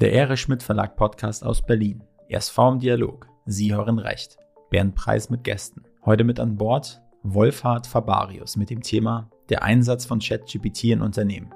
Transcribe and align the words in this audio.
Der 0.00 0.14
Erich 0.14 0.40
Schmidt 0.40 0.62
Verlag 0.62 0.96
Podcast 0.96 1.44
aus 1.44 1.60
Berlin. 1.60 2.02
Erst 2.26 2.56
im 2.56 2.78
Dialog. 2.78 3.28
Sie 3.44 3.74
hören 3.74 3.98
recht. 3.98 4.38
Bernd 4.70 4.94
Preis 4.94 5.28
mit 5.28 5.44
Gästen. 5.44 5.82
Heute 6.06 6.24
mit 6.24 6.40
an 6.40 6.56
Bord 6.56 7.02
Wolfhard 7.22 7.86
Fabarius 7.86 8.56
mit 8.56 8.70
dem 8.70 8.80
Thema 8.80 9.28
Der 9.50 9.62
Einsatz 9.62 10.06
von 10.06 10.18
ChatGPT 10.18 10.84
in 10.84 11.02
Unternehmen. 11.02 11.50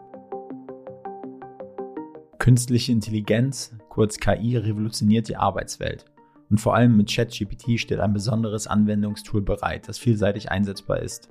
Künstliche 2.39 2.93
Intelligenz, 2.93 3.75
kurz 3.89 4.19
KI, 4.19 4.59
revolutioniert 4.59 5.29
die 5.29 5.37
Arbeitswelt. 5.37 6.05
Und 6.51 6.59
vor 6.59 6.75
allem 6.75 6.99
mit 6.99 7.11
ChatGPT 7.11 7.81
steht 7.81 8.01
ein 8.01 8.13
besonderes 8.13 8.67
Anwendungstool 8.67 9.41
bereit, 9.41 9.89
das 9.89 9.97
vielseitig 9.97 10.51
einsetzbar 10.51 10.99
ist. 10.99 11.31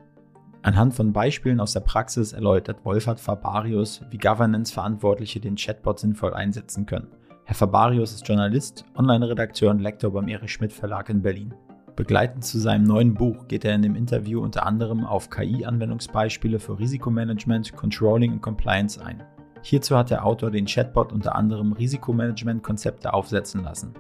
Anhand 0.66 0.93
von 0.93 1.11
Beispielen 1.11 1.59
aus 1.59 1.73
der 1.73 1.82
Praxis 1.82 2.32
erläutert 2.32 2.86
Wolfhard 2.86 3.20
Fabarius, 3.20 4.02
wie 4.09 4.18
Governance-Verantwortliche 4.18 5.41
den 5.41 5.57
Chatbot 5.57 6.00
sinnvoll 6.00 6.34
einsetzen 6.34 6.86
können. 6.86 7.09
Herr 7.43 7.55
Fabarius 7.55 8.14
ist 8.14 8.25
Journalist, 8.25 8.86
Online-Redakteur 8.96 9.71
und 9.71 9.79
Lektor 9.79 10.14
beim 10.14 10.29
Erich 10.29 10.54
Schmidt 10.54 10.71
Verlag 10.71 11.10
in 11.10 11.21
Berlin. 11.21 11.54
Begleitend 11.97 12.46
zu 12.46 12.60
seinem 12.60 12.86
neuen 12.86 13.14
Buch 13.14 13.50
geht 13.50 13.65
er 13.65 13.75
in 13.75 13.82
dem 13.82 13.97
Interview 13.97 14.41
unter 14.41 14.65
anderem 14.65 15.04
auf 15.04 15.29
KI-Anwendungsbeispiele 15.29 16.60
für 16.60 16.80
Risikomanagement, 16.80 17.75
Controlling 17.75 18.32
und 18.32 18.41
Compliance 18.41 19.04
ein. 19.04 19.21
Hierzu 19.64 19.97
hat 19.97 20.11
der 20.11 20.25
Autor 20.25 20.50
den 20.50 20.66
Chatbot 20.66 21.11
unter 21.11 21.36
anderem 21.36 21.74
Risikomanagement-Konzepte 21.74 23.14
aufsetzen 23.14 23.64
lassen. 23.66 23.96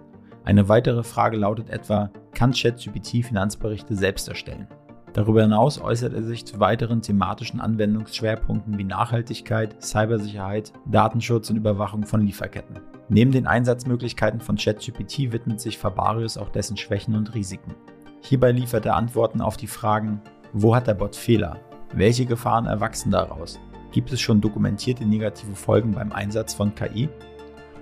Eine 0.45 0.69
weitere 0.69 1.03
Frage 1.03 1.35
lautet 1.35 1.69
etwa, 1.69 2.09
kann 2.33 2.53
ChatGPT 2.53 3.25
Finanzberichte 3.25 3.95
selbst 3.95 4.29
erstellen? 4.29 4.69
Darüber 5.13 5.43
hinaus 5.43 5.79
äußert 5.79 6.13
er 6.13 6.23
sich 6.23 6.43
zu 6.45 6.59
weiteren 6.59 7.03
thematischen 7.03 7.61
Anwendungsschwerpunkten 7.61 8.77
wie 8.79 8.83
Nachhaltigkeit, 8.83 9.81
Cybersicherheit, 9.81 10.73
Datenschutz 10.87 11.51
und 11.51 11.57
Überwachung 11.57 12.05
von 12.05 12.21
Lieferketten. 12.21 12.79
Neben 13.09 13.31
den 13.31 13.45
Einsatzmöglichkeiten 13.45 14.39
von 14.39 14.57
ChatGPT 14.57 15.31
widmet 15.31 15.61
sich 15.61 15.77
Fabarius 15.77 16.37
auch 16.37 16.49
dessen 16.49 16.77
Schwächen 16.77 17.15
und 17.15 17.35
Risiken. 17.35 17.75
Hierbei 18.21 18.51
liefert 18.51 18.87
er 18.87 18.95
Antworten 18.95 19.39
auf 19.41 19.55
die 19.55 19.67
Fragen, 19.67 20.19
wo 20.51 20.75
hat 20.75 20.87
der 20.87 20.95
Bot 20.95 21.15
Fehler? 21.15 21.59
Welche 21.93 22.25
Gefahren 22.25 22.65
erwachsen 22.65 23.11
daraus? 23.11 23.59
Gibt 23.91 24.11
es 24.11 24.19
schon 24.19 24.41
dokumentierte 24.41 25.05
negative 25.05 25.53
Folgen 25.53 25.91
beim 25.91 26.11
Einsatz 26.11 26.55
von 26.55 26.73
KI? 26.73 27.07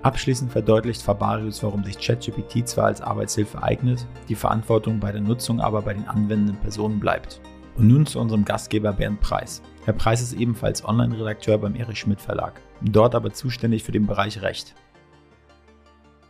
Abschließend 0.02 0.50
verdeutlicht 0.50 1.00
Fabarius, 1.00 1.62
warum 1.62 1.84
sich 1.84 1.96
ChatGPT 1.96 2.66
zwar 2.66 2.86
als 2.86 3.00
Arbeitshilfe 3.00 3.62
eignet, 3.62 4.04
die 4.28 4.34
Verantwortung 4.34 4.98
bei 4.98 5.12
der 5.12 5.20
Nutzung 5.20 5.60
aber 5.60 5.82
bei 5.82 5.94
den 5.94 6.08
anwendenden 6.08 6.56
Personen 6.56 6.98
bleibt. 6.98 7.40
Und 7.76 7.86
nun 7.86 8.04
zu 8.04 8.18
unserem 8.18 8.44
Gastgeber 8.44 8.92
Bernd 8.92 9.20
Preis. 9.20 9.62
Herr 9.84 9.94
Preis 9.94 10.20
ist 10.20 10.32
ebenfalls 10.32 10.84
Online-Redakteur 10.84 11.56
beim 11.58 11.76
Erich 11.76 12.00
Schmidt 12.00 12.20
Verlag, 12.20 12.60
dort 12.80 13.14
aber 13.14 13.32
zuständig 13.32 13.84
für 13.84 13.92
den 13.92 14.08
Bereich 14.08 14.42
Recht. 14.42 14.74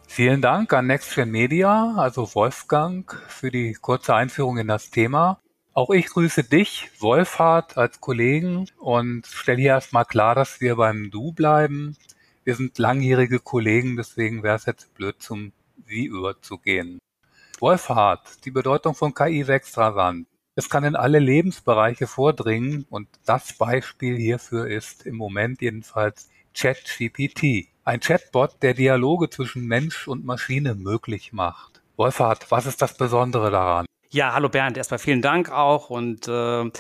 Vielen 0.07 0.43
Dank 0.43 0.75
an 0.75 0.89
NextGen 0.89 1.31
Media, 1.31 1.95
also 1.97 2.35
Wolfgang, 2.35 3.11
für 3.29 3.51
die 3.51 3.73
kurze 3.73 4.15
Einführung 4.15 4.59
in 4.59 4.69
das 4.69 4.91
Thema. 4.91 5.39
Auch 5.73 5.89
ich 5.89 6.09
grüße 6.09 6.45
dich, 6.45 6.91
Wolfhard, 7.01 7.79
als 7.79 7.99
Kollegen 8.03 8.67
und 8.79 9.27
stelle 9.27 9.59
hier 9.59 9.71
erstmal 9.71 10.05
klar, 10.05 10.35
dass 10.35 10.61
wir 10.61 10.77
beim 10.77 11.11
Du 11.11 11.33
bleiben. 11.33 11.97
Wir 12.45 12.57
sind 12.57 12.77
langjährige 12.79 13.39
Kollegen, 13.39 13.97
deswegen 13.97 14.43
wäre 14.43 14.57
es 14.57 14.67
jetzt 14.67 14.93
blöd, 14.95 15.23
zum 15.23 15.53
Sie 15.87 16.07
überzugehen. 16.07 16.99
Wolfhard, 17.61 18.45
die 18.45 18.51
Bedeutung 18.51 18.97
von 18.97 19.15
KI 19.15 19.47
wächst 19.47 19.79
rasant. 19.79 20.27
Es 20.57 20.69
kann 20.69 20.83
in 20.83 20.97
alle 20.97 21.21
Lebensbereiche 21.21 22.09
vordringen 22.09 22.85
und 22.91 23.09
das 23.25 23.53
Beispiel 23.53 24.17
hierfür 24.17 24.67
ist 24.67 25.07
im 25.07 25.15
Moment 25.15 25.63
jedenfalls 25.63 26.31
ChatGPT. 26.55 27.69
Ein 27.85 28.01
Chatbot, 28.01 28.61
der 28.61 28.75
Dialoge 28.75 29.31
zwischen 29.31 29.67
Mensch 29.67 30.09
und 30.09 30.25
Maschine 30.25 30.75
möglich 30.75 31.33
macht. 31.33 31.81
Wolfhard, 31.97 32.51
was 32.51 32.67
ist 32.67 32.83
das 32.83 32.97
Besondere 32.97 33.53
daran? 33.53 33.87
Ja, 34.11 34.35
hallo 34.35 34.49
Bernd, 34.49 34.77
erstmal 34.77 34.99
vielen 34.99 35.23
Dank 35.23 35.51
auch 35.53 35.91
und 35.91 36.27
äh, 36.27 36.71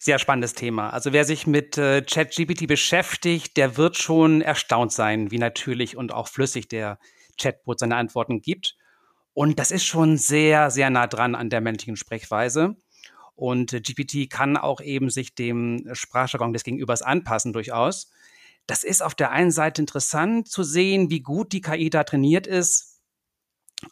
sehr 0.00 0.18
spannendes 0.18 0.54
Thema. 0.54 0.90
Also 0.90 1.12
wer 1.12 1.24
sich 1.24 1.46
mit 1.46 1.76
äh, 1.76 2.02
ChatGPT 2.02 2.66
beschäftigt, 2.66 3.56
der 3.56 3.76
wird 3.76 3.96
schon 3.96 4.42
erstaunt 4.42 4.92
sein, 4.92 5.30
wie 5.30 5.38
natürlich 5.38 5.96
und 5.96 6.12
auch 6.12 6.28
flüssig 6.28 6.68
der 6.68 6.98
Chatbot 7.38 7.80
seine 7.80 7.96
Antworten 7.96 8.40
gibt. 8.40 8.76
Und 9.34 9.58
das 9.58 9.70
ist 9.70 9.84
schon 9.84 10.16
sehr, 10.16 10.70
sehr 10.70 10.90
nah 10.90 11.06
dran 11.06 11.34
an 11.34 11.50
der 11.50 11.60
menschlichen 11.60 11.96
Sprechweise. 11.96 12.76
Und 13.34 13.72
äh, 13.72 13.80
GPT 13.80 14.30
kann 14.30 14.56
auch 14.56 14.80
eben 14.80 15.10
sich 15.10 15.34
dem 15.34 15.88
Sprachjargon 15.92 16.52
des 16.52 16.64
Gegenübers 16.64 17.02
anpassen 17.02 17.52
durchaus. 17.52 18.10
Das 18.66 18.84
ist 18.84 19.02
auf 19.02 19.14
der 19.14 19.30
einen 19.30 19.50
Seite 19.50 19.80
interessant 19.82 20.48
zu 20.48 20.62
sehen, 20.62 21.10
wie 21.10 21.20
gut 21.20 21.52
die 21.52 21.60
KI 21.60 21.88
da 21.88 22.04
trainiert 22.04 22.46
ist, 22.46 22.97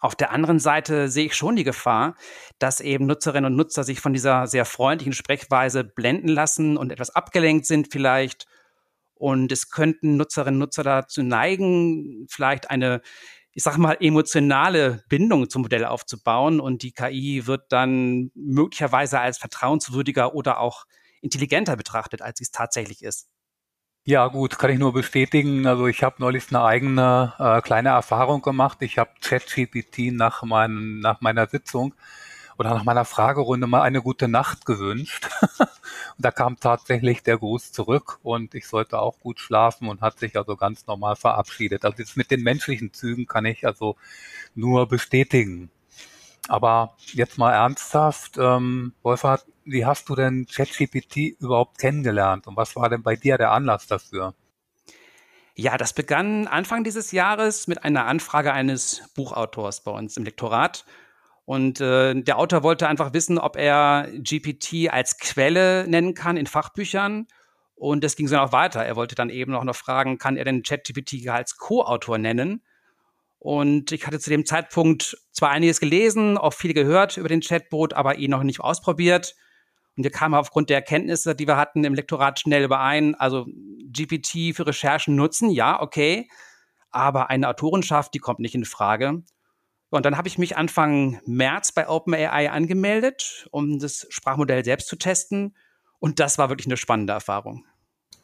auf 0.01 0.17
der 0.17 0.33
anderen 0.33 0.59
Seite 0.59 1.09
sehe 1.09 1.27
ich 1.27 1.37
schon 1.37 1.55
die 1.55 1.65
Gefahr, 1.65 2.17
dass 2.59 2.81
eben 2.81 3.07
Nutzerinnen 3.07 3.53
und 3.53 3.57
Nutzer 3.57 3.85
sich 3.85 4.01
von 4.01 4.13
dieser 4.13 4.47
sehr 4.47 4.65
freundlichen 4.65 5.13
Sprechweise 5.13 5.85
blenden 5.85 6.29
lassen 6.29 6.77
und 6.77 6.91
etwas 6.91 7.11
abgelenkt 7.11 7.67
sind 7.67 7.93
vielleicht. 7.93 8.47
Und 9.15 9.53
es 9.53 9.71
könnten 9.71 10.17
Nutzerinnen 10.17 10.57
und 10.57 10.67
Nutzer 10.67 10.83
dazu 10.83 11.23
neigen, 11.23 12.27
vielleicht 12.29 12.69
eine, 12.69 13.01
ich 13.53 13.63
sage 13.63 13.81
mal, 13.81 13.97
emotionale 14.01 15.05
Bindung 15.09 15.49
zum 15.49 15.63
Modell 15.63 15.85
aufzubauen. 15.85 16.59
Und 16.59 16.83
die 16.83 16.93
KI 16.93 17.47
wird 17.47 17.71
dann 17.71 18.31
möglicherweise 18.35 19.21
als 19.21 19.39
vertrauenswürdiger 19.39 20.35
oder 20.35 20.59
auch 20.59 20.85
intelligenter 21.23 21.77
betrachtet, 21.77 22.23
als 22.23 22.39
sie 22.39 22.45
es 22.45 22.51
tatsächlich 22.51 23.03
ist. 23.03 23.29
Ja, 24.09 24.29
gut, 24.29 24.57
kann 24.57 24.71
ich 24.71 24.79
nur 24.79 24.93
bestätigen. 24.93 25.67
Also 25.67 25.89
ich 25.89 26.05
habe 26.05 26.17
neulich 26.21 26.45
eine 26.51 26.63
eigene 26.63 27.33
äh, 27.41 27.61
kleine 27.61 27.89
Erfahrung 27.89 28.41
gemacht. 28.41 28.79
Ich 28.83 28.99
habe 28.99 29.11
ChatGPT 29.21 30.13
nach, 30.13 30.45
mein, 30.45 31.01
nach 31.01 31.21
meiner 31.23 31.49
Sitzung 31.49 31.93
oder 32.57 32.71
nach 32.71 32.85
meiner 32.85 33.05
Fragerunde 33.05 33.67
mal 33.67 33.83
eine 33.83 34.03
gute 34.03 34.29
Nacht 34.29 34.65
gewünscht. 34.65 35.29
und 35.59 35.69
da 36.19 36.31
kam 36.31 36.57
tatsächlich 36.61 37.25
der 37.25 37.39
Gruß 37.39 37.73
zurück 37.73 38.21
und 38.23 38.55
ich 38.55 38.69
sollte 38.69 39.01
auch 39.01 39.19
gut 39.19 39.41
schlafen 39.41 39.89
und 39.89 40.03
hat 40.03 40.21
sich 40.21 40.37
also 40.37 40.57
ganz 40.57 40.87
normal 40.87 41.17
verabschiedet. 41.17 41.85
Also 41.85 41.99
jetzt 41.99 42.17
mit 42.17 42.31
den 42.31 42.43
menschlichen 42.43 42.93
Zügen 42.93 43.27
kann 43.27 43.45
ich 43.45 43.67
also 43.67 43.97
nur 44.55 44.87
bestätigen. 44.89 45.71
Aber 46.49 46.97
jetzt 47.13 47.39
mal 47.39 47.53
ernsthaft, 47.53 48.39
ähm, 48.39 48.93
Wolfhard, 49.03 49.47
wie 49.65 49.85
hast 49.85 50.09
du 50.09 50.15
denn 50.15 50.47
ChatGPT 50.47 51.41
überhaupt 51.41 51.79
kennengelernt 51.79 52.47
und 52.47 52.57
was 52.57 52.77
war 52.77 52.89
denn 52.89 53.03
bei 53.03 53.17
dir 53.17 53.37
der 53.37 53.51
Anlass 53.51 53.87
dafür? 53.87 54.35
Ja, 55.59 55.79
das 55.79 55.95
begann 55.95 56.47
Anfang 56.47 56.85
dieses 56.85 57.13
Jahres 57.13 57.67
mit 57.67 57.83
einer 57.83 58.07
Anfrage 58.07 58.53
eines 58.53 59.09
Buchautors 59.15 59.83
bei 59.83 59.91
uns 59.91 60.17
im 60.17 60.25
Lektorat. 60.25 60.85
Und 61.47 61.81
äh, 61.81 62.15
der 62.15 62.39
Autor 62.39 62.63
wollte 62.63 62.89
einfach 62.89 63.15
wissen, 63.15 63.39
ob 63.39 63.57
er 63.57 64.09
GPT 64.13 64.91
als 64.91 65.17
Quelle 65.17 65.87
nennen 65.89 66.13
kann 66.13 66.37
in 66.37 66.47
Fachbüchern. 66.47 67.27
Und 67.75 68.05
es 68.05 68.17
ging 68.17 68.29
so 68.29 68.37
noch 68.37 68.53
weiter. 68.53 68.85
Er 68.85 68.97
wollte 68.97 69.15
dann 69.15 69.31
eben 69.31 69.55
auch 69.55 69.65
noch 69.65 69.77
fragen, 69.77 70.19
kann 70.19 70.37
er 70.37 70.45
denn 70.45 70.63
ChatGPT 70.63 71.29
als 71.29 71.57
Co-Autor 71.57 72.19
nennen? 72.19 72.63
Und 73.39 73.93
ich 73.93 74.07
hatte 74.07 74.19
zu 74.19 74.31
dem 74.31 74.47
Zeitpunkt 74.47 75.17
zwar 75.33 75.51
einiges 75.51 75.81
gelesen, 75.81 76.39
auch 76.39 76.55
viel 76.55 76.75
gehört 76.75 77.17
über 77.17 77.29
den 77.29 77.41
Chatbot, 77.41 77.95
aber 77.95 78.17
ihn 78.17 78.31
noch 78.31 78.43
nicht 78.43 78.61
ausprobiert. 78.61 79.35
Und 79.97 80.05
wir 80.05 80.11
kamen 80.11 80.35
aufgrund 80.35 80.69
der 80.71 80.77
Erkenntnisse, 80.77 81.35
die 81.35 81.47
wir 81.47 81.57
hatten 81.57 81.85
im 81.85 81.95
Lektorat 81.95 82.41
schnell 82.41 82.65
überein, 82.65 83.15
also 83.15 83.47
GPT 83.93 84.55
für 84.55 84.67
Recherchen 84.67 85.17
nutzen, 85.17 85.51
ja, 85.51 85.81
okay, 85.81 86.29
aber 86.91 87.31
eine 87.31 87.49
Autorenschaft, 87.49 88.15
die 88.15 88.19
kommt 88.19 88.41
nicht 88.41 88.55
in 88.55 88.65
Frage. 88.65 89.23
Und 89.91 90.05
dann 90.05 90.17
habe 90.17 90.29
ich 90.29 90.39
mich 90.39 90.57
Anfang 90.57 91.21
März 91.27 91.73
bei 91.73 91.89
OpenAI 91.89 92.51
angemeldet, 92.51 93.47
um 93.53 93.79
das 93.79 94.07
Sprachmodell 94.11 94.65
selbst 94.65 94.89
zu 94.89 94.97
testen. 94.97 95.57
Und 95.99 96.21
das 96.21 96.39
war 96.39 96.49
wirklich 96.49 96.67
eine 96.67 96.77
spannende 96.77 97.13
Erfahrung. 97.13 97.65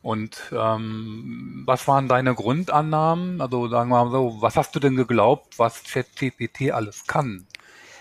Und 0.02 0.52
ähm, 0.52 1.62
was 1.64 1.86
waren 1.86 2.08
deine 2.08 2.34
Grundannahmen? 2.34 3.40
Also 3.40 3.68
sagen 3.68 3.90
wir 3.90 4.04
mal 4.04 4.10
so, 4.10 4.36
was 4.40 4.56
hast 4.56 4.74
du 4.74 4.80
denn 4.80 4.96
geglaubt, 4.96 5.58
was 5.58 5.84
ChatGPT 5.84 6.72
alles 6.72 7.06
kann? 7.06 7.46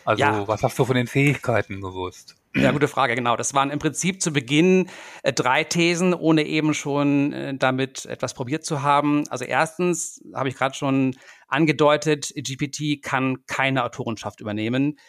Also 0.03 0.21
ja. 0.21 0.47
was 0.47 0.63
hast 0.63 0.79
du 0.79 0.85
von 0.85 0.95
den 0.95 1.07
Fähigkeiten 1.07 1.79
gewusst? 1.79 2.35
Ja, 2.55 2.71
gute 2.71 2.89
Frage, 2.89 3.15
genau. 3.15 3.37
Das 3.37 3.53
waren 3.53 3.69
im 3.69 3.79
Prinzip 3.79 4.21
zu 4.21 4.33
Beginn 4.33 4.89
äh, 5.23 5.31
drei 5.31 5.63
Thesen, 5.63 6.13
ohne 6.13 6.43
eben 6.43 6.73
schon 6.73 7.31
äh, 7.31 7.55
damit 7.55 8.05
etwas 8.05 8.33
probiert 8.33 8.65
zu 8.65 8.81
haben. 8.81 9.25
Also 9.29 9.45
erstens 9.45 10.21
habe 10.33 10.49
ich 10.49 10.55
gerade 10.55 10.75
schon 10.75 11.15
angedeutet, 11.47 12.33
GPT 12.35 13.01
kann 13.01 13.45
keine 13.45 13.85
Autorenschaft 13.85 14.41
übernehmen, 14.41 14.99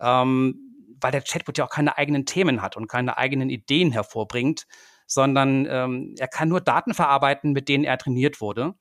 ähm, 0.00 0.54
weil 0.98 1.12
der 1.12 1.20
Chatbot 1.20 1.58
ja 1.58 1.66
auch 1.66 1.70
keine 1.70 1.98
eigenen 1.98 2.24
Themen 2.24 2.62
hat 2.62 2.76
und 2.78 2.88
keine 2.88 3.18
eigenen 3.18 3.50
Ideen 3.50 3.92
hervorbringt, 3.92 4.66
sondern 5.06 5.66
ähm, 5.68 6.14
er 6.18 6.28
kann 6.28 6.48
nur 6.48 6.60
Daten 6.60 6.94
verarbeiten, 6.94 7.52
mit 7.52 7.68
denen 7.68 7.84
er 7.84 7.98
trainiert 7.98 8.40
wurde. 8.40 8.74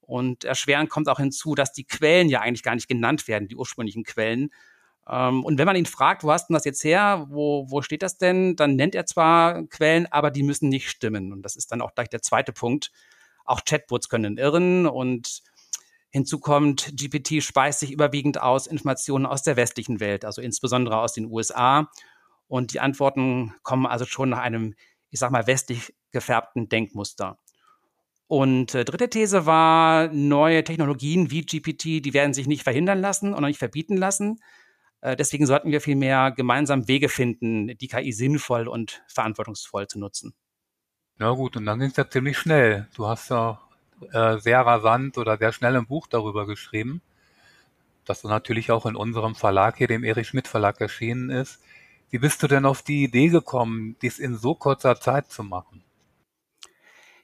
Und 0.00 0.44
erschwerend 0.44 0.90
kommt 0.90 1.08
auch 1.08 1.18
hinzu, 1.18 1.54
dass 1.54 1.72
die 1.72 1.84
Quellen 1.84 2.28
ja 2.28 2.40
eigentlich 2.40 2.62
gar 2.62 2.74
nicht 2.74 2.88
genannt 2.88 3.28
werden, 3.28 3.48
die 3.48 3.56
ursprünglichen 3.56 4.04
Quellen, 4.04 4.50
ähm, 5.08 5.44
und 5.44 5.58
wenn 5.58 5.66
man 5.66 5.76
ihn 5.76 5.86
fragt, 5.86 6.22
wo 6.22 6.30
hast 6.30 6.50
du 6.50 6.52
das 6.54 6.64
jetzt 6.64 6.84
her, 6.84 7.26
wo, 7.30 7.66
wo 7.70 7.82
steht 7.82 8.02
das 8.02 8.18
denn, 8.18 8.56
dann 8.56 8.76
nennt 8.76 8.94
er 8.94 9.06
zwar 9.06 9.64
Quellen, 9.66 10.06
aber 10.10 10.30
die 10.30 10.42
müssen 10.42 10.68
nicht 10.68 10.90
stimmen. 10.90 11.32
Und 11.32 11.42
das 11.42 11.56
ist 11.56 11.72
dann 11.72 11.80
auch 11.80 11.94
gleich 11.94 12.10
der 12.10 12.22
zweite 12.22 12.52
Punkt. 12.52 12.92
Auch 13.44 13.64
Chatbots 13.64 14.08
können 14.08 14.36
irren 14.36 14.86
und 14.86 15.42
Hinzu 16.10 16.38
kommt, 16.38 16.96
GPT 16.96 17.42
speist 17.42 17.80
sich 17.80 17.92
überwiegend 17.92 18.40
aus 18.40 18.66
Informationen 18.66 19.26
aus 19.26 19.42
der 19.42 19.56
westlichen 19.56 20.00
Welt, 20.00 20.24
also 20.24 20.40
insbesondere 20.40 20.98
aus 20.98 21.12
den 21.12 21.26
USA. 21.26 21.90
Und 22.46 22.72
die 22.72 22.80
Antworten 22.80 23.52
kommen 23.62 23.84
also 23.84 24.06
schon 24.06 24.30
nach 24.30 24.38
einem, 24.38 24.74
ich 25.10 25.18
sag 25.18 25.30
mal, 25.30 25.46
westlich 25.46 25.94
gefärbten 26.12 26.68
Denkmuster. 26.68 27.38
Und 28.26 28.74
äh, 28.74 28.84
dritte 28.84 29.08
These 29.08 29.46
war, 29.46 30.08
neue 30.08 30.62
Technologien 30.62 31.30
wie 31.30 31.42
GPT, 31.42 32.04
die 32.04 32.12
werden 32.12 32.34
sich 32.34 32.46
nicht 32.46 32.62
verhindern 32.62 33.00
lassen 33.00 33.32
und 33.32 33.42
auch 33.42 33.48
nicht 33.48 33.58
verbieten 33.58 33.96
lassen. 33.96 34.40
Äh, 35.00 35.16
deswegen 35.16 35.46
sollten 35.46 35.70
wir 35.70 35.80
vielmehr 35.80 36.30
gemeinsam 36.32 36.88
Wege 36.88 37.08
finden, 37.08 37.68
die 37.78 37.88
KI 37.88 38.12
sinnvoll 38.12 38.68
und 38.68 39.02
verantwortungsvoll 39.08 39.86
zu 39.86 39.98
nutzen. 39.98 40.34
Na 41.16 41.30
gut, 41.30 41.56
und 41.56 41.64
dann 41.64 41.78
ging 41.78 41.88
es 41.88 41.96
ja 41.96 42.08
ziemlich 42.08 42.38
schnell. 42.38 42.86
Du 42.94 43.06
hast 43.06 43.30
ja 43.30 43.60
äh, 44.12 44.38
sehr 44.38 44.60
rasant 44.60 45.18
oder 45.18 45.36
sehr 45.38 45.52
schnell 45.52 45.76
ein 45.76 45.86
Buch 45.86 46.06
darüber 46.06 46.46
geschrieben, 46.46 47.02
das 48.04 48.24
natürlich 48.24 48.70
auch 48.70 48.86
in 48.86 48.96
unserem 48.96 49.34
Verlag 49.34 49.76
hier, 49.76 49.88
dem 49.88 50.04
Erich 50.04 50.28
Schmidt 50.28 50.48
Verlag, 50.48 50.80
erschienen 50.80 51.30
ist. 51.30 51.60
Wie 52.10 52.18
bist 52.18 52.42
du 52.42 52.46
denn 52.46 52.64
auf 52.64 52.82
die 52.82 53.04
Idee 53.04 53.28
gekommen, 53.28 53.96
dies 54.00 54.18
in 54.18 54.36
so 54.36 54.54
kurzer 54.54 54.98
Zeit 54.98 55.30
zu 55.30 55.42
machen? 55.42 55.84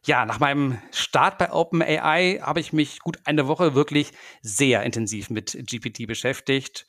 Ja, 0.05 0.27
nach 0.27 0.39
meinem 0.39 0.79
Start 0.91 1.39
bei 1.39 1.51
OpenAI 1.51 2.41
habe 2.43 2.61
ich 2.61 2.75
mich 2.75 2.99
gut 2.99 3.21
eine 3.25 3.47
Woche 3.47 3.75
wirklich 3.75 4.13
sehr 4.43 4.83
intensiv 4.83 5.31
mit 5.31 5.53
GPT 5.53 6.07
beschäftigt. 6.07 6.87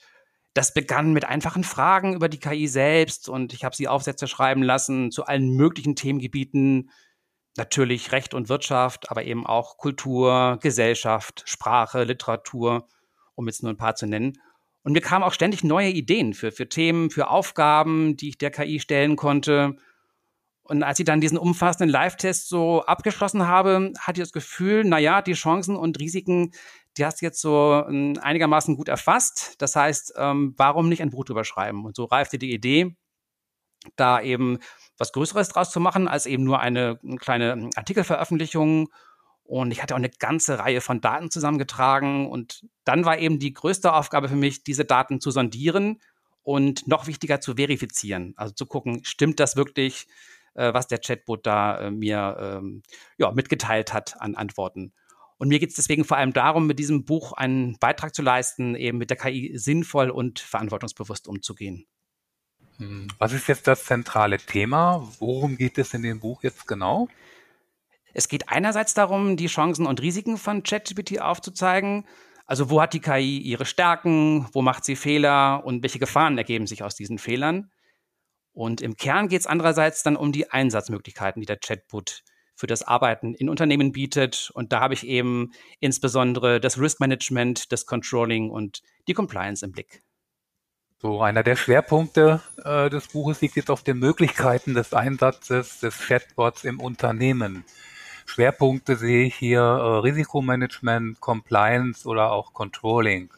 Das 0.54 0.74
begann 0.74 1.14
mit 1.14 1.24
einfachen 1.24 1.64
Fragen 1.64 2.14
über 2.14 2.28
die 2.28 2.40
KI 2.40 2.68
selbst 2.68 3.30
und 3.30 3.54
ich 3.54 3.64
habe 3.64 3.76
sie 3.76 3.88
Aufsätze 3.88 4.28
schreiben 4.28 4.64
lassen 4.64 5.12
zu 5.12 5.26
allen 5.26 5.52
möglichen 5.52 5.96
Themengebieten. 5.96 6.92
Natürlich 7.56 8.12
Recht 8.12 8.34
und 8.34 8.50
Wirtschaft, 8.50 9.10
aber 9.12 9.24
eben 9.24 9.46
auch 9.46 9.78
Kultur, 9.78 10.60
Gesellschaft, 10.62 11.44
Sprache, 11.46 12.04
Literatur, 12.04 12.88
um 13.36 13.48
jetzt 13.48 13.64
nur 13.64 13.72
ein 13.72 13.78
paar 13.78 13.96
zu 13.96 14.08
nennen. 14.08 14.42
Und 14.86 14.94
mir 14.94 15.02
kamen 15.02 15.24
auch 15.24 15.34
ständig 15.34 15.64
neue 15.64 15.90
Ideen 15.90 16.36
für, 16.36 16.52
für 16.52 16.70
Themen, 16.70 17.10
für 17.10 17.28
Aufgaben, 17.28 18.18
die 18.18 18.30
ich 18.30 18.38
der 18.38 18.52
KI 18.52 18.80
stellen 18.80 19.16
konnte. 19.16 19.78
Und 20.62 20.84
als 20.84 21.00
ich 21.00 21.06
dann 21.06 21.22
diesen 21.22 21.40
umfassenden 21.40 21.90
Live-Test 21.90 22.48
so 22.48 22.84
abgeschlossen 22.84 23.48
habe, 23.48 23.94
hatte 24.00 24.22
ich 24.22 24.28
das 24.28 24.32
Gefühl, 24.32 24.84
na 24.86 25.00
ja, 25.00 25.24
die 25.24 25.34
Chancen 25.34 25.76
und 25.76 26.00
Risiken, 26.00 26.52
die 26.98 27.06
hast 27.06 27.20
du 27.20 27.26
jetzt 27.26 27.42
so 27.42 27.84
ähm, 27.90 28.20
einigermaßen 28.22 28.76
gut 28.76 28.88
erfasst. 28.88 29.56
Das 29.60 29.76
heißt, 29.76 30.14
ähm, 30.18 30.54
warum 30.56 30.88
nicht 30.88 31.02
ein 31.02 31.10
Buch 31.10 31.26
drüber 31.26 31.46
schreiben? 31.46 31.84
Und 31.84 31.96
so 31.96 32.06
reifte 32.06 32.38
die 32.38 32.54
Idee, 32.54 32.96
da 33.96 34.22
eben 34.22 34.60
was 35.00 35.14
Größeres 35.14 35.50
draus 35.50 35.72
zu 35.72 35.80
machen, 35.80 36.08
als 36.08 36.28
eben 36.28 36.44
nur 36.44 36.60
eine, 36.60 37.00
eine 37.04 37.18
kleine 37.18 37.54
ähm, 37.54 37.70
Artikelveröffentlichung. 37.76 38.90
Und 39.46 39.72
ich 39.72 39.82
hatte 39.82 39.94
auch 39.94 40.00
eine 40.00 40.10
ganze 40.10 40.60
Reihe 40.60 40.82
von 40.82 41.02
Daten 41.02 41.32
zusammengetragen. 41.32 42.30
Und 42.30 42.66
dann 42.84 43.06
war 43.06 43.18
eben 43.18 43.40
die 43.40 43.54
größte 43.54 43.94
Aufgabe 43.94 44.28
für 44.28 44.36
mich, 44.36 44.64
diese 44.64 44.86
Daten 44.86 45.22
zu 45.22 45.32
sondieren 45.32 46.02
und 46.44 46.88
noch 46.88 47.08
wichtiger 47.08 47.40
zu 47.40 47.56
verifizieren. 47.56 48.34
Also 48.36 48.54
zu 48.54 48.66
gucken, 48.66 49.02
stimmt 49.04 49.40
das 49.40 49.56
wirklich? 49.56 50.08
äh, 50.56 50.74
was 50.74 50.88
der 50.88 51.00
Chatbot 51.00 51.46
da 51.46 51.80
äh, 51.80 51.92
mir 51.92 52.38
ähm, 52.40 52.82
ja, 53.18 53.32
mitgeteilt 53.32 53.94
hat 53.94 54.20
an 54.20 54.36
Antworten. 54.36 54.94
Und 55.38 55.50
mir 55.50 55.60
geht 55.60 55.70
es 55.70 55.76
deswegen 55.76 56.06
vor 56.06 56.18
allem 56.18 56.34
darum, 56.34 56.66
mit 56.66 56.80
diesem 56.80 57.04
Buch 57.04 57.34
einen 57.34 57.78
Beitrag 57.78 58.16
zu 58.16 58.22
leisten, 58.22 58.74
eben 58.76 58.98
mit 58.98 59.10
der 59.10 59.18
KI 59.18 59.58
sinnvoll 59.58 60.10
und 60.10 60.40
verantwortungsbewusst 60.40 61.28
umzugehen. 61.28 61.86
Hm, 62.78 63.10
was 63.20 63.34
ist 63.34 63.48
jetzt 63.48 63.68
das 63.68 63.84
zentrale 63.84 64.38
Thema? 64.38 65.08
Worum 65.20 65.58
geht 65.58 65.78
es 65.78 65.94
in 65.94 66.04
dem 66.04 66.22
Buch 66.22 66.44
jetzt 66.44 66.68
genau? 66.68 67.10
Es 68.16 68.30
geht 68.30 68.48
einerseits 68.48 68.94
darum, 68.94 69.36
die 69.36 69.48
Chancen 69.48 69.86
und 69.86 70.02
Risiken 70.02 70.38
von 70.38 70.64
ChatGPT 70.64 71.20
aufzuzeigen. 71.20 72.08
Also 72.46 72.70
wo 72.70 72.82
hat 72.82 72.94
die 72.94 73.02
KI 73.02 73.40
ihre 73.40 73.66
Stärken, 73.66 74.48
wo 74.54 74.62
macht 74.62 74.86
sie 74.86 74.96
Fehler 74.96 75.66
und 75.66 75.84
welche 75.84 76.00
Gefahren 76.00 76.38
ergeben 76.38 76.66
sich 76.66 76.82
aus 76.82 76.96
diesen 76.96 77.18
Fehlern? 77.18 77.72
Und 78.54 78.80
im 78.80 78.96
Kern 78.96 79.28
geht 79.28 79.42
es 79.42 79.48
andererseits 79.48 80.02
dann 80.02 80.16
um 80.16 80.32
die 80.32 80.50
Einsatzmöglichkeiten, 80.50 81.42
die 81.42 81.46
der 81.46 81.58
Chatbot 81.58 82.24
für 82.56 82.68
das 82.68 82.84
Arbeiten 82.84 83.34
in 83.34 83.50
Unternehmen 83.50 83.92
bietet. 83.92 84.50
Und 84.54 84.72
da 84.72 84.80
habe 84.80 84.94
ich 84.94 85.06
eben 85.06 85.52
insbesondere 85.82 86.62
das 86.62 86.80
Risk 86.80 87.02
Management, 87.02 87.74
das 87.74 87.86
Controlling 87.86 88.50
und 88.50 88.82
die 89.10 89.14
Compliance 89.14 89.66
im 89.66 89.74
Blick. 89.74 90.04
So, 91.02 91.22
einer 91.22 91.44
der 91.44 91.58
Schwerpunkte 91.58 92.42
äh, 92.64 92.90
des 92.90 93.10
Buches 93.10 93.42
liegt 93.42 93.58
jetzt 93.58 93.70
auf 93.70 93.84
den 93.84 94.00
Möglichkeiten 94.00 94.74
des 94.74 94.94
Einsatzes 94.94 95.82
des 95.82 96.00
Chatbots 96.00 96.64
im 96.64 96.80
Unternehmen. 96.80 97.66
Schwerpunkte 98.26 98.96
sehe 98.96 99.26
ich 99.26 99.36
hier 99.36 99.62
äh, 99.62 100.00
Risikomanagement, 100.00 101.22
Compliance 101.22 102.08
oder 102.08 102.32
auch 102.32 102.54
Controlling. 102.54 103.30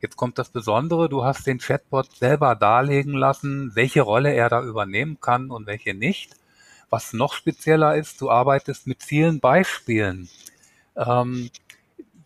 Jetzt 0.00 0.16
kommt 0.16 0.38
das 0.38 0.48
Besondere, 0.48 1.08
du 1.08 1.24
hast 1.24 1.46
den 1.46 1.58
Chatbot 1.58 2.16
selber 2.16 2.56
darlegen 2.56 3.14
lassen, 3.14 3.70
welche 3.74 4.02
Rolle 4.02 4.34
er 4.34 4.48
da 4.48 4.62
übernehmen 4.62 5.18
kann 5.20 5.50
und 5.50 5.66
welche 5.66 5.94
nicht. 5.94 6.34
Was 6.90 7.12
noch 7.12 7.34
spezieller 7.34 7.96
ist, 7.96 8.20
du 8.20 8.30
arbeitest 8.30 8.86
mit 8.86 9.02
vielen 9.02 9.40
Beispielen, 9.40 10.28
ähm, 10.96 11.50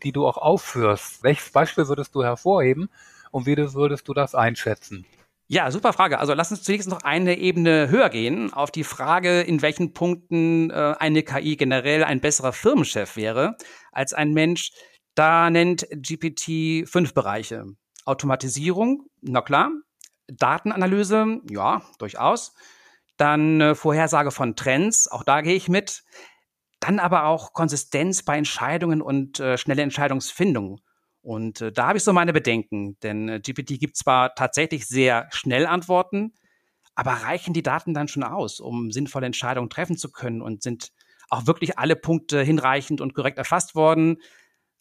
die 0.02 0.12
du 0.12 0.26
auch 0.26 0.38
aufführst. 0.38 1.22
Welches 1.22 1.50
Beispiel 1.50 1.88
würdest 1.88 2.14
du 2.14 2.22
hervorheben 2.22 2.88
und 3.30 3.46
wie 3.46 3.56
würdest 3.56 4.08
du 4.08 4.14
das 4.14 4.34
einschätzen? 4.34 5.04
Ja, 5.50 5.70
super 5.70 5.94
Frage. 5.94 6.18
Also 6.18 6.34
lass 6.34 6.50
uns 6.50 6.62
zunächst 6.62 6.90
noch 6.90 7.02
eine 7.02 7.38
Ebene 7.38 7.88
höher 7.88 8.10
gehen 8.10 8.52
auf 8.52 8.70
die 8.70 8.84
Frage, 8.84 9.40
in 9.40 9.62
welchen 9.62 9.94
Punkten 9.94 10.70
äh, 10.70 10.94
eine 10.98 11.22
KI 11.22 11.56
generell 11.56 12.04
ein 12.04 12.20
besserer 12.20 12.52
Firmenchef 12.52 13.16
wäre 13.16 13.56
als 13.90 14.12
ein 14.12 14.34
Mensch, 14.34 14.72
da 15.14 15.48
nennt 15.48 15.88
GPT 15.90 16.86
fünf 16.86 17.14
Bereiche. 17.14 17.64
Automatisierung, 18.04 19.06
na 19.22 19.40
klar. 19.40 19.70
Datenanalyse, 20.28 21.40
ja, 21.50 21.82
durchaus. 21.98 22.52
Dann 23.16 23.60
äh, 23.62 23.74
Vorhersage 23.74 24.30
von 24.30 24.54
Trends, 24.54 25.10
auch 25.10 25.24
da 25.24 25.40
gehe 25.40 25.54
ich 25.54 25.68
mit. 25.68 26.04
Dann 26.78 26.98
aber 26.98 27.24
auch 27.24 27.54
Konsistenz 27.54 28.22
bei 28.22 28.36
Entscheidungen 28.36 29.00
und 29.00 29.40
äh, 29.40 29.56
schnelle 29.56 29.82
Entscheidungsfindung. 29.82 30.80
Und 31.28 31.60
äh, 31.60 31.70
da 31.70 31.88
habe 31.88 31.98
ich 31.98 32.04
so 32.04 32.14
meine 32.14 32.32
Bedenken, 32.32 32.96
denn 33.02 33.28
äh, 33.28 33.38
GPT 33.38 33.78
gibt 33.78 33.98
zwar 33.98 34.34
tatsächlich 34.34 34.86
sehr 34.86 35.28
schnell 35.30 35.66
Antworten, 35.66 36.32
aber 36.94 37.10
reichen 37.10 37.52
die 37.52 37.62
Daten 37.62 37.92
dann 37.92 38.08
schon 38.08 38.22
aus, 38.22 38.60
um 38.60 38.90
sinnvolle 38.92 39.26
Entscheidungen 39.26 39.69
treffen 39.69 39.98
zu 39.98 40.10
können 40.10 40.40
und 40.40 40.62
sind 40.62 40.88
auch 41.28 41.46
wirklich 41.46 41.78
alle 41.78 41.96
Punkte 41.96 42.40
hinreichend 42.40 43.02
und 43.02 43.12
korrekt 43.12 43.36
erfasst 43.36 43.75
worden? 43.75 44.22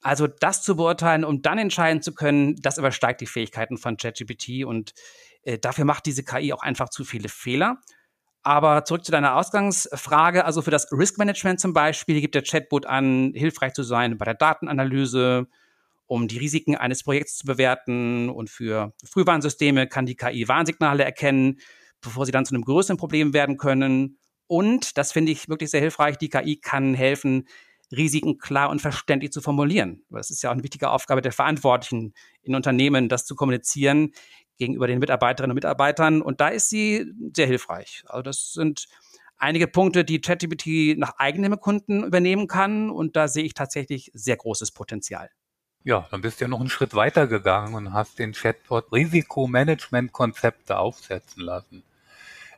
Also 0.02 0.26
das 0.26 0.64
zu 0.64 0.78
beurteilen, 0.78 1.26
um 1.26 1.42
dann 1.42 1.58
entscheiden 1.58 2.02
zu 2.02 2.14
können, 2.14 2.56
das 2.62 2.78
übersteigt 2.78 3.20
die 3.20 3.28
Fähigkeiten 3.28 3.78
von 3.78 3.98
ChatGPT 3.98 4.64
und 4.64 4.94
äh, 5.42 5.60
dafür 5.60 5.84
macht 5.84 6.06
diese 6.06 6.24
KI 6.24 6.54
auch 6.54 6.64
einfach 6.64 6.88
zu 6.88 7.04
viele 7.04 7.28
Fehler. 7.28 7.82
Aber 8.44 8.86
zurück 8.86 9.04
zu 9.04 9.12
deiner 9.12 9.36
Ausgangsfrage. 9.36 10.46
Also 10.46 10.62
für 10.62 10.72
das 10.72 10.90
Risk 10.94 11.18
Management 11.18 11.60
zum 11.60 11.74
Beispiel 11.74 12.22
gibt 12.22 12.36
der 12.36 12.44
Chatbot 12.44 12.86
an, 12.86 13.34
hilfreich 13.36 13.74
zu 13.74 13.84
sein 13.84 14.18
bei 14.18 14.24
der 14.24 14.36
Datenanalyse, 14.36 15.50
um 16.08 16.28
die 16.28 16.40
Risiken 16.40 16.76
eines 16.76 17.04
Projekts 17.04 17.38
zu 17.38 17.46
bewerten. 17.46 18.30
Und 18.30 18.50
für 18.50 18.94
Frühwarnsysteme 19.04 19.88
kann 19.88 20.06
die 20.06 20.16
KI 20.16 20.48
Warnsignale 20.48 21.04
erkennen, 21.04 21.60
bevor 22.02 22.26
sie 22.26 22.32
dann 22.32 22.46
zu 22.46 22.56
einem 22.56 22.64
größeren 22.64 22.98
Problem 22.98 23.34
werden 23.34 23.58
können. 23.58 24.18
Und, 24.48 24.98
das 24.98 25.12
finde 25.12 25.32
ich 25.32 25.50
wirklich 25.50 25.70
sehr 25.70 25.82
hilfreich, 25.82 26.18
die 26.18 26.30
KI 26.30 26.58
kann 26.58 26.94
helfen, 26.94 27.48
Risiken 27.92 28.38
klar 28.38 28.70
und 28.70 28.82
verständlich 28.82 29.32
zu 29.32 29.42
formulieren. 29.42 30.04
Das 30.10 30.30
ist 30.30 30.42
ja 30.42 30.50
auch 30.50 30.54
eine 30.54 30.64
wichtige 30.64 30.90
Aufgabe 30.90 31.22
der 31.22 31.32
Verantwortlichen 31.32 32.14
in 32.42 32.56
Unternehmen, 32.56 33.10
das 33.10 33.26
zu 33.26 33.36
kommunizieren 33.36 34.12
gegenüber 34.58 34.88
den 34.88 35.00
Mitarbeiterinnen 35.00 35.52
und 35.52 35.56
Mitarbeitern. 35.56 36.22
Und 36.22 36.42
da 36.42 36.50
ist 36.50 36.70
sie 36.70 37.06
sehr 37.34 37.48
hilfreich. 37.48 38.04
Also 38.08 38.24
das 38.24 38.54
sind 38.54 38.88
einige 39.38 39.68
Punkte, 39.68 40.04
die 40.04 40.20
ChatGPT 40.20 40.98
nach 40.98 41.14
eigenem 41.18 41.60
Kunden 41.60 42.04
übernehmen 42.04 42.48
kann. 42.48 42.90
Und 42.90 43.16
da 43.16 43.28
sehe 43.28 43.44
ich 43.44 43.54
tatsächlich 43.54 44.12
sehr 44.14 44.38
großes 44.38 44.72
Potenzial. 44.72 45.30
Ja, 45.88 46.06
dann 46.12 46.20
bist 46.20 46.42
du 46.42 46.44
ja 46.44 46.50
noch 46.50 46.60
einen 46.60 46.70
Schritt 46.70 46.96
weiter 46.96 47.28
gegangen 47.28 47.74
und 47.74 47.94
hast 47.94 48.20
den 48.20 48.34
Chatbot 48.34 48.92
Risikomanagement-Konzepte 48.92 50.78
aufsetzen 50.78 51.42
lassen. 51.42 51.82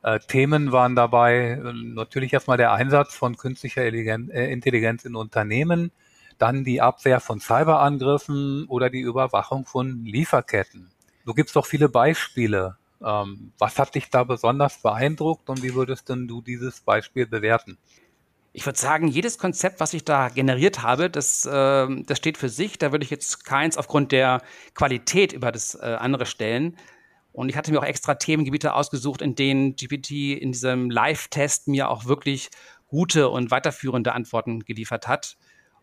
Äh, 0.02 0.20
Themen 0.22 0.72
waren 0.72 0.96
dabei 0.96 1.52
äh, 1.52 1.74
natürlich 1.74 2.34
erstmal 2.34 2.58
der 2.58 2.72
Einsatz 2.74 3.14
von 3.14 3.38
künstlicher 3.38 3.84
äh, 3.84 4.52
Intelligenz 4.52 5.06
in 5.06 5.16
Unternehmen, 5.16 5.92
dann 6.40 6.64
die 6.64 6.82
Abwehr 6.82 7.20
von 7.20 7.40
Cyberangriffen 7.40 8.66
oder 8.68 8.90
die 8.90 9.02
Überwachung 9.02 9.68
von 9.68 10.06
Lieferketten. 10.06 10.90
Du 11.24 11.36
gibst 11.36 11.56
doch 11.56 11.68
viele 11.68 11.88
Beispiele. 11.88 12.78
Ähm, 13.06 13.52
was 13.60 13.78
hat 13.78 13.94
dich 13.94 14.10
da 14.10 14.24
besonders 14.24 14.82
beeindruckt 14.82 15.52
und 15.52 15.62
wie 15.62 15.76
würdest 15.76 16.10
denn 16.10 16.28
du 16.28 16.42
dieses 16.42 16.82
Beispiel 16.82 17.28
bewerten? 17.28 17.78
Ich 18.52 18.66
würde 18.66 18.80
sagen, 18.80 19.08
jedes 19.08 19.38
Konzept, 19.38 19.80
was 19.80 19.94
ich 19.94 20.04
da 20.04 20.30
generiert 20.30 20.82
habe, 20.82 21.10
das, 21.10 21.46
äh, 21.46 21.88
das 22.04 22.18
steht 22.18 22.38
für 22.38 22.50
sich. 22.50 22.78
Da 22.80 22.92
würde 22.92 23.04
ich 23.04 23.12
jetzt 23.12 23.46
keins 23.46 23.78
aufgrund 23.78 24.12
der 24.12 24.42
Qualität 24.74 25.34
über 25.34 25.52
das 25.52 25.76
äh, 25.76 25.98
andere 26.00 26.26
stellen. 26.26 26.76
Und 27.32 27.50
ich 27.50 27.56
hatte 27.56 27.72
mir 27.72 27.80
auch 27.80 27.86
extra 27.86 28.16
Themengebiete 28.16 28.74
ausgesucht, 28.74 29.22
in 29.22 29.36
denen 29.36 29.76
GPT 29.76 30.12
in 30.42 30.52
diesem 30.52 30.90
Live-Test 30.90 31.68
mir 31.68 31.90
auch 31.90 32.06
wirklich 32.06 32.50
gute 32.88 33.30
und 33.30 33.52
weiterführende 33.52 34.14
Antworten 34.14 34.62
geliefert 34.62 35.08
hat. 35.08 35.38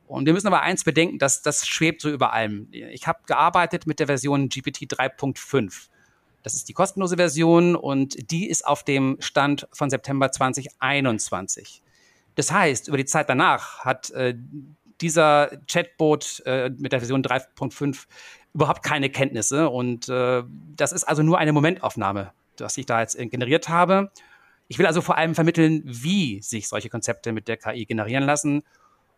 Und 0.06 0.26
wir 0.26 0.32
müssen 0.32 0.46
aber 0.48 0.62
eins 0.62 0.84
bedenken, 0.84 1.18
dass 1.18 1.42
das 1.42 1.66
schwebt 1.66 2.00
so 2.00 2.10
über 2.10 2.32
allem. 2.32 2.68
Ich 2.70 3.06
habe 3.06 3.20
gearbeitet 3.26 3.86
mit 3.86 4.00
der 4.00 4.06
Version 4.06 4.48
GPT 4.48 4.82
3.5. 4.82 5.88
Das 6.42 6.54
ist 6.54 6.68
die 6.68 6.74
kostenlose 6.74 7.16
Version 7.16 7.74
und 7.74 8.30
die 8.30 8.48
ist 8.48 8.66
auf 8.66 8.84
dem 8.84 9.16
Stand 9.20 9.66
von 9.72 9.90
September 9.90 10.30
2021. 10.30 11.82
Das 12.36 12.52
heißt, 12.52 12.88
über 12.88 12.96
die 12.96 13.06
Zeit 13.06 13.28
danach 13.28 13.80
hat 13.80 14.10
äh, 14.10 14.34
dieser 15.00 15.50
Chatbot 15.66 16.42
äh, 16.46 16.70
mit 16.78 16.92
der 16.92 17.00
Version 17.00 17.22
3.5 17.22 18.06
überhaupt 18.54 18.82
keine 18.82 19.10
Kenntnisse 19.10 19.68
und 19.68 20.08
äh, 20.08 20.42
das 20.76 20.92
ist 20.92 21.04
also 21.04 21.22
nur 21.22 21.38
eine 21.38 21.52
Momentaufnahme, 21.52 22.32
was 22.58 22.78
ich 22.78 22.86
da 22.86 23.00
jetzt 23.00 23.18
generiert 23.18 23.68
habe. 23.68 24.10
Ich 24.68 24.78
will 24.78 24.86
also 24.86 25.00
vor 25.00 25.16
allem 25.16 25.34
vermitteln, 25.34 25.82
wie 25.84 26.40
sich 26.42 26.68
solche 26.68 26.88
Konzepte 26.88 27.32
mit 27.32 27.48
der 27.48 27.56
KI 27.56 27.84
generieren 27.84 28.24
lassen. 28.24 28.62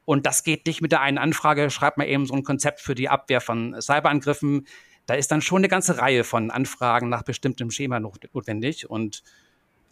Und 0.04 0.26
das 0.26 0.42
geht 0.42 0.66
nicht 0.66 0.80
mit 0.80 0.92
der 0.92 1.00
einen 1.00 1.18
Anfrage, 1.18 1.70
schreibt 1.70 1.98
mal 1.98 2.06
eben 2.06 2.26
so 2.26 2.34
ein 2.34 2.42
Konzept 2.42 2.80
für 2.80 2.94
die 2.94 3.08
Abwehr 3.08 3.40
von 3.40 3.80
Cyberangriffen. 3.80 4.66
Da 5.06 5.14
ist 5.14 5.30
dann 5.30 5.42
schon 5.42 5.58
eine 5.58 5.68
ganze 5.68 5.98
Reihe 5.98 6.24
von 6.24 6.50
Anfragen 6.50 7.08
nach 7.08 7.22
bestimmtem 7.22 7.70
Schema 7.70 8.00
notwendig. 8.00 8.88
Und 8.88 9.22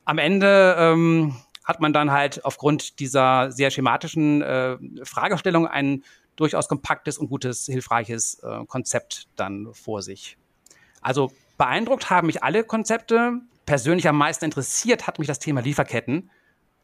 am 0.05 0.19
Ende 0.19 0.77
ähm, 0.79 1.37
hat 1.67 1.81
man 1.81 1.93
dann 1.93 2.13
halt 2.13 2.45
aufgrund 2.45 3.01
dieser 3.01 3.51
sehr 3.51 3.71
schematischen 3.71 4.41
äh, 4.41 4.79
Fragestellung 5.03 5.67
ein 5.67 6.05
durchaus 6.37 6.69
kompaktes 6.69 7.19
und 7.19 7.29
gutes, 7.29 7.67
hilfreiches 7.67 8.39
äh, 8.43 8.65
Konzept 8.67 9.27
dann 9.37 9.69
vor 9.75 10.01
sich. 10.01 10.39
Also 11.01 11.33
beeindruckt 11.59 12.09
haben 12.09 12.29
mich 12.29 12.43
alle 12.43 12.63
Konzepte. 12.63 13.41
Persönlich 13.67 14.09
am 14.09 14.17
meisten 14.17 14.45
interessiert 14.45 15.07
hat 15.07 15.19
mich 15.19 15.27
das 15.27 15.41
Thema 15.41 15.61
Lieferketten. 15.61 16.31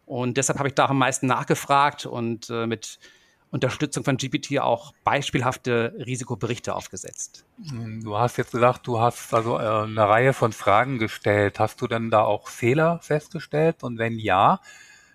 Und 0.05 0.37
deshalb 0.37 0.59
habe 0.59 0.69
ich 0.69 0.75
da 0.75 0.87
am 0.87 0.99
meisten 0.99 1.27
nachgefragt 1.27 2.07
und 2.07 2.51
äh, 2.51 2.67
mit 2.67 2.99
Unterstützung 3.53 4.03
von 4.03 4.17
GPT 4.17 4.61
auch 4.61 4.95
beispielhafte 5.05 5.95
Risikoberichte 5.99 6.75
aufgesetzt. 6.75 7.45
Du 8.03 8.17
hast 8.17 8.39
jetzt 8.39 8.53
gesagt, 8.53 8.87
du 8.87 8.99
hast 8.99 9.33
also 9.35 9.59
äh, 9.59 9.83
eine 9.83 10.09
Reihe 10.09 10.33
von 10.33 10.53
Fragen 10.53 10.99
gestellt. 10.99 11.61
Hast 11.61 11.81
du 11.83 11.87
denn 11.87 12.11
da 12.11 12.23
auch 12.23 12.49
Fehler 12.49 12.99
festgestellt? 13.03 13.83
Und 13.83 13.99
wenn 13.99 14.19
ja, 14.19 14.61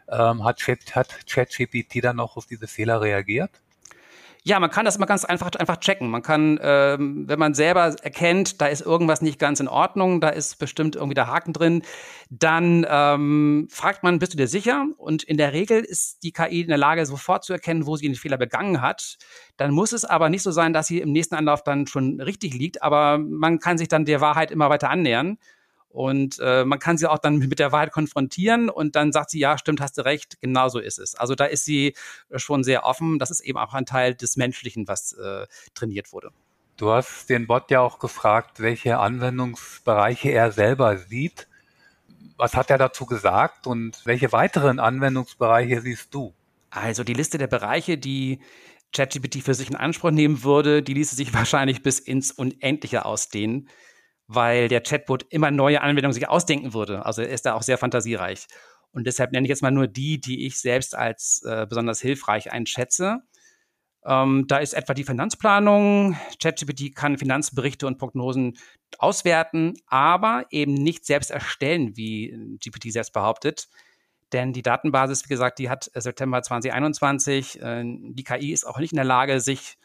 ähm, 0.08 0.46
hat 0.46 0.60
ChatGPT 0.60 2.04
dann 2.04 2.20
auch 2.20 2.38
auf 2.38 2.46
diese 2.46 2.68
Fehler 2.68 3.02
reagiert? 3.02 3.50
Ja, 4.48 4.62
man 4.62 4.70
kann 4.70 4.86
das 4.86 4.96
immer 4.96 5.08
ganz 5.08 5.26
einfach, 5.26 5.52
einfach 5.56 5.76
checken. 5.76 6.10
Man 6.10 6.22
kann, 6.22 6.58
ähm, 6.62 7.28
wenn 7.28 7.38
man 7.38 7.54
selber 7.54 7.94
erkennt, 8.02 8.62
da 8.62 8.68
ist 8.68 8.80
irgendwas 8.80 9.22
nicht 9.22 9.40
ganz 9.40 9.60
in 9.60 9.68
Ordnung, 9.68 10.22
da 10.22 10.30
ist 10.30 10.58
bestimmt 10.58 10.96
irgendwie 10.96 11.16
der 11.16 11.28
Haken 11.28 11.52
drin, 11.52 11.82
dann 12.30 12.86
ähm, 12.90 13.68
fragt 13.70 14.04
man, 14.04 14.20
bist 14.20 14.32
du 14.32 14.38
dir 14.38 14.48
sicher? 14.48 14.86
Und 14.96 15.24
in 15.24 15.36
der 15.36 15.52
Regel 15.52 15.82
ist 15.82 16.24
die 16.24 16.32
KI 16.32 16.62
in 16.62 16.70
der 16.70 16.78
Lage, 16.78 17.06
sofort 17.06 17.44
zu 17.44 17.52
erkennen, 17.52 17.86
wo 17.88 17.98
sie 17.98 18.06
den 18.06 18.16
Fehler 18.16 18.38
begangen 18.38 18.82
hat. 18.82 19.18
Dann 19.58 19.72
muss 19.72 19.92
es 19.92 20.06
aber 20.06 20.30
nicht 20.30 20.44
so 20.44 20.52
sein, 20.52 20.72
dass 20.72 20.88
sie 20.88 21.02
im 21.02 21.12
nächsten 21.12 21.36
Anlauf 21.36 21.62
dann 21.64 21.86
schon 21.86 22.22
richtig 22.22 22.54
liegt, 22.54 22.82
aber 22.82 23.18
man 23.18 23.60
kann 23.60 23.78
sich 23.78 23.90
dann 23.90 24.06
der 24.06 24.22
Wahrheit 24.22 24.52
immer 24.52 24.70
weiter 24.70 24.90
annähern. 24.90 25.40
Und 25.98 26.38
äh, 26.40 26.64
man 26.64 26.78
kann 26.78 27.00
sie 27.00 27.10
auch 27.10 27.18
dann 27.18 27.40
mit 27.40 27.58
der 27.58 27.72
Wahrheit 27.72 27.92
konfrontieren 27.92 28.70
und 28.70 28.96
dann 28.96 29.12
sagt 29.12 29.32
sie, 29.32 29.40
ja, 29.40 29.58
stimmt, 29.58 29.82
hast 29.82 29.98
du 29.98 30.06
recht, 30.06 30.40
genau 30.42 30.70
so 30.70 30.78
ist 30.78 31.00
es. 31.00 31.16
Also 31.16 31.34
da 31.34 31.46
ist 31.46 31.66
sie 31.66 31.96
schon 32.36 32.64
sehr 32.64 32.86
offen. 32.86 33.18
Das 33.18 33.32
ist 33.32 33.40
eben 33.40 33.58
auch 33.58 33.74
ein 33.74 33.88
Teil 33.88 34.14
des 34.14 34.38
Menschlichen, 34.38 34.88
was 34.88 35.14
äh, 35.14 35.48
trainiert 35.74 36.14
wurde. 36.14 36.30
Du 36.78 36.92
hast 36.92 37.32
den 37.32 37.48
Bot 37.48 37.72
ja 37.72 37.82
auch 37.82 37.98
gefragt, 37.98 38.60
welche 38.60 39.00
Anwendungsbereiche 39.00 40.30
er 40.30 40.52
selber 40.52 40.98
sieht. 41.00 41.48
Was 42.38 42.54
hat 42.54 42.70
er 42.70 42.78
dazu 42.78 43.08
gesagt 43.08 43.66
und 43.66 44.00
welche 44.06 44.32
weiteren 44.32 44.80
Anwendungsbereiche 44.80 45.82
siehst 45.82 46.14
du? 46.14 46.32
Also 46.70 47.04
die 47.04 47.16
Liste 47.16 47.40
der 47.40 47.48
Bereiche, 47.48 47.98
die 47.98 48.40
ChatGPT 48.94 49.42
für 49.42 49.56
sich 49.56 49.72
in 49.72 49.76
Anspruch 49.76 50.12
nehmen 50.12 50.44
würde, 50.44 50.84
die 50.84 50.94
ließe 50.94 51.16
sich 51.16 51.34
wahrscheinlich 51.34 51.82
bis 51.82 51.98
ins 51.98 52.32
Unendliche 52.32 53.04
ausdehnen 53.04 53.68
weil 54.28 54.68
der 54.68 54.82
Chatbot 54.82 55.26
immer 55.30 55.52
neue 55.52 55.82
Anwendungen 55.82 56.14
sich 56.14 56.28
ausdenken 56.28 56.74
würde. 56.74 57.06
Also 57.06 57.22
er 57.22 57.30
ist 57.30 57.46
da 57.46 57.54
auch 57.54 57.64
sehr 57.64 57.78
fantasiereich. 57.78 58.48
Und 58.92 59.08
deshalb 59.08 59.32
nenne 59.32 59.46
ich 59.46 59.50
jetzt 59.50 59.62
mal 59.62 59.72
nur 59.72 59.88
die, 59.88 60.20
die 60.20 60.46
ich 60.46 60.60
selbst 60.60 60.96
als 60.96 61.44
äh, 61.46 61.66
besonders 61.68 62.02
hilfreich 62.02 62.52
einschätze. 62.52 63.22
Ähm, 64.06 64.46
da 64.48 64.58
ist 64.58 64.74
etwa 64.74 64.94
die 64.94 65.04
Finanzplanung. 65.04 66.18
ChatGPT 66.42 66.96
kann 66.96 67.18
Finanzberichte 67.18 67.88
und 67.88 67.98
Prognosen 67.98 68.58
auswerten, 68.98 69.74
aber 69.88 70.46
eben 70.50 70.74
nicht 70.74 71.06
selbst 71.06 71.32
erstellen, 71.32 71.96
wie 71.98 72.58
GPT 72.64 72.92
selbst 72.92 73.14
behauptet. 73.14 73.68
Denn 74.34 74.52
die 74.54 74.62
Datenbasis, 74.62 75.26
wie 75.26 75.30
gesagt, 75.30 75.60
die 75.60 75.70
hat 75.70 75.90
September 75.94 76.42
2021. 76.42 77.62
Äh, 77.62 77.84
die 77.86 78.24
KI 78.24 78.52
ist 78.52 78.66
auch 78.66 78.80
nicht 78.80 78.92
in 78.92 78.98
der 78.98 79.06
Lage, 79.06 79.40
sich 79.40 79.78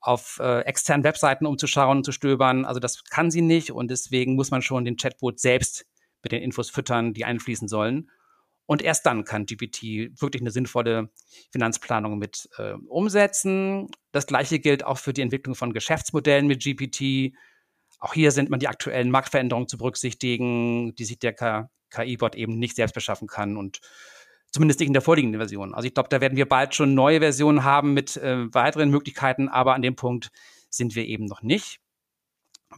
auf 0.00 0.38
äh, 0.40 0.60
externen 0.60 1.04
Webseiten 1.04 1.46
umzuschauen, 1.46 2.04
zu 2.04 2.12
stöbern. 2.12 2.64
Also 2.64 2.80
das 2.80 3.04
kann 3.04 3.30
sie 3.30 3.42
nicht 3.42 3.70
und 3.70 3.90
deswegen 3.90 4.34
muss 4.34 4.50
man 4.50 4.62
schon 4.62 4.84
den 4.84 4.96
Chatbot 4.96 5.38
selbst 5.38 5.86
mit 6.22 6.32
den 6.32 6.42
Infos 6.42 6.70
füttern, 6.70 7.12
die 7.14 7.24
einfließen 7.24 7.68
sollen. 7.68 8.10
Und 8.66 8.82
erst 8.82 9.04
dann 9.04 9.24
kann 9.24 9.46
GPT 9.46 9.82
wirklich 10.20 10.42
eine 10.42 10.52
sinnvolle 10.52 11.10
Finanzplanung 11.50 12.18
mit 12.18 12.48
äh, 12.56 12.74
umsetzen. 12.86 13.88
Das 14.12 14.26
gleiche 14.26 14.60
gilt 14.60 14.84
auch 14.84 14.98
für 14.98 15.12
die 15.12 15.22
Entwicklung 15.22 15.56
von 15.56 15.72
Geschäftsmodellen 15.72 16.46
mit 16.46 16.62
GPT. 16.62 17.34
Auch 17.98 18.14
hier 18.14 18.30
sind 18.30 18.48
man 18.48 18.60
die 18.60 18.68
aktuellen 18.68 19.10
Marktveränderungen 19.10 19.66
zu 19.66 19.76
berücksichtigen, 19.76 20.94
die 20.94 21.04
sich 21.04 21.18
der 21.18 21.34
KI-Bot 21.90 22.36
eben 22.36 22.58
nicht 22.58 22.76
selbst 22.76 22.94
beschaffen 22.94 23.26
kann. 23.26 23.56
Und 23.56 23.80
Zumindest 24.52 24.80
nicht 24.80 24.88
in 24.88 24.94
der 24.94 25.02
vorliegenden 25.02 25.40
Version. 25.40 25.74
Also 25.74 25.86
ich 25.86 25.94
glaube, 25.94 26.08
da 26.08 26.20
werden 26.20 26.36
wir 26.36 26.48
bald 26.48 26.74
schon 26.74 26.94
neue 26.94 27.20
Versionen 27.20 27.62
haben 27.62 27.94
mit 27.94 28.16
äh, 28.16 28.52
weiteren 28.52 28.90
Möglichkeiten, 28.90 29.48
aber 29.48 29.74
an 29.74 29.82
dem 29.82 29.94
Punkt 29.94 30.30
sind 30.70 30.94
wir 30.94 31.06
eben 31.06 31.26
noch 31.26 31.42
nicht. 31.42 31.78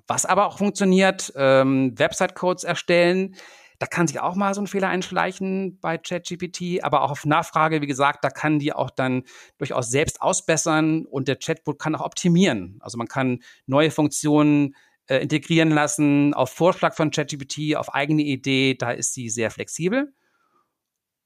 Was 0.06 0.26
aber 0.26 0.46
auch 0.46 0.58
funktioniert, 0.58 1.32
ähm, 1.36 1.98
Website-Codes 1.98 2.64
erstellen, 2.64 3.36
da 3.78 3.86
kann 3.86 4.06
sich 4.06 4.20
auch 4.20 4.36
mal 4.36 4.54
so 4.54 4.60
ein 4.60 4.68
Fehler 4.68 4.88
einschleichen 4.88 5.80
bei 5.80 5.98
ChatGPT, 5.98 6.84
aber 6.84 7.02
auch 7.02 7.10
auf 7.10 7.24
Nachfrage, 7.24 7.82
wie 7.82 7.88
gesagt, 7.88 8.22
da 8.22 8.30
kann 8.30 8.60
die 8.60 8.72
auch 8.72 8.90
dann 8.90 9.24
durchaus 9.58 9.90
selbst 9.90 10.22
ausbessern 10.22 11.04
und 11.04 11.26
der 11.26 11.34
Chatbot 11.34 11.80
kann 11.80 11.96
auch 11.96 12.00
optimieren. 12.00 12.78
Also 12.80 12.96
man 12.96 13.08
kann 13.08 13.42
neue 13.66 13.90
Funktionen 13.90 14.76
äh, 15.08 15.18
integrieren 15.18 15.70
lassen 15.70 16.32
auf 16.32 16.50
Vorschlag 16.50 16.94
von 16.94 17.10
ChatGPT, 17.10 17.74
auf 17.74 17.92
eigene 17.92 18.22
Idee, 18.22 18.74
da 18.74 18.92
ist 18.92 19.14
sie 19.14 19.28
sehr 19.28 19.50
flexibel. 19.50 20.12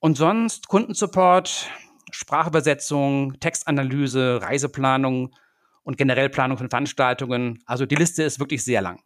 Und 0.01 0.17
sonst 0.17 0.69
Kundensupport, 0.69 1.71
Sprachübersetzung, 2.11 3.39
Textanalyse, 3.41 4.41
Reiseplanung 4.43 5.35
und 5.83 5.97
generell 5.97 6.29
Planung 6.29 6.59
von 6.59 6.71
Veranstaltungen. 6.71 7.63
Also 7.67 7.87
die 7.87 7.95
Liste 7.95 8.23
ist 8.23 8.39
wirklich 8.41 8.65
sehr 8.65 8.83
lang. 8.83 9.01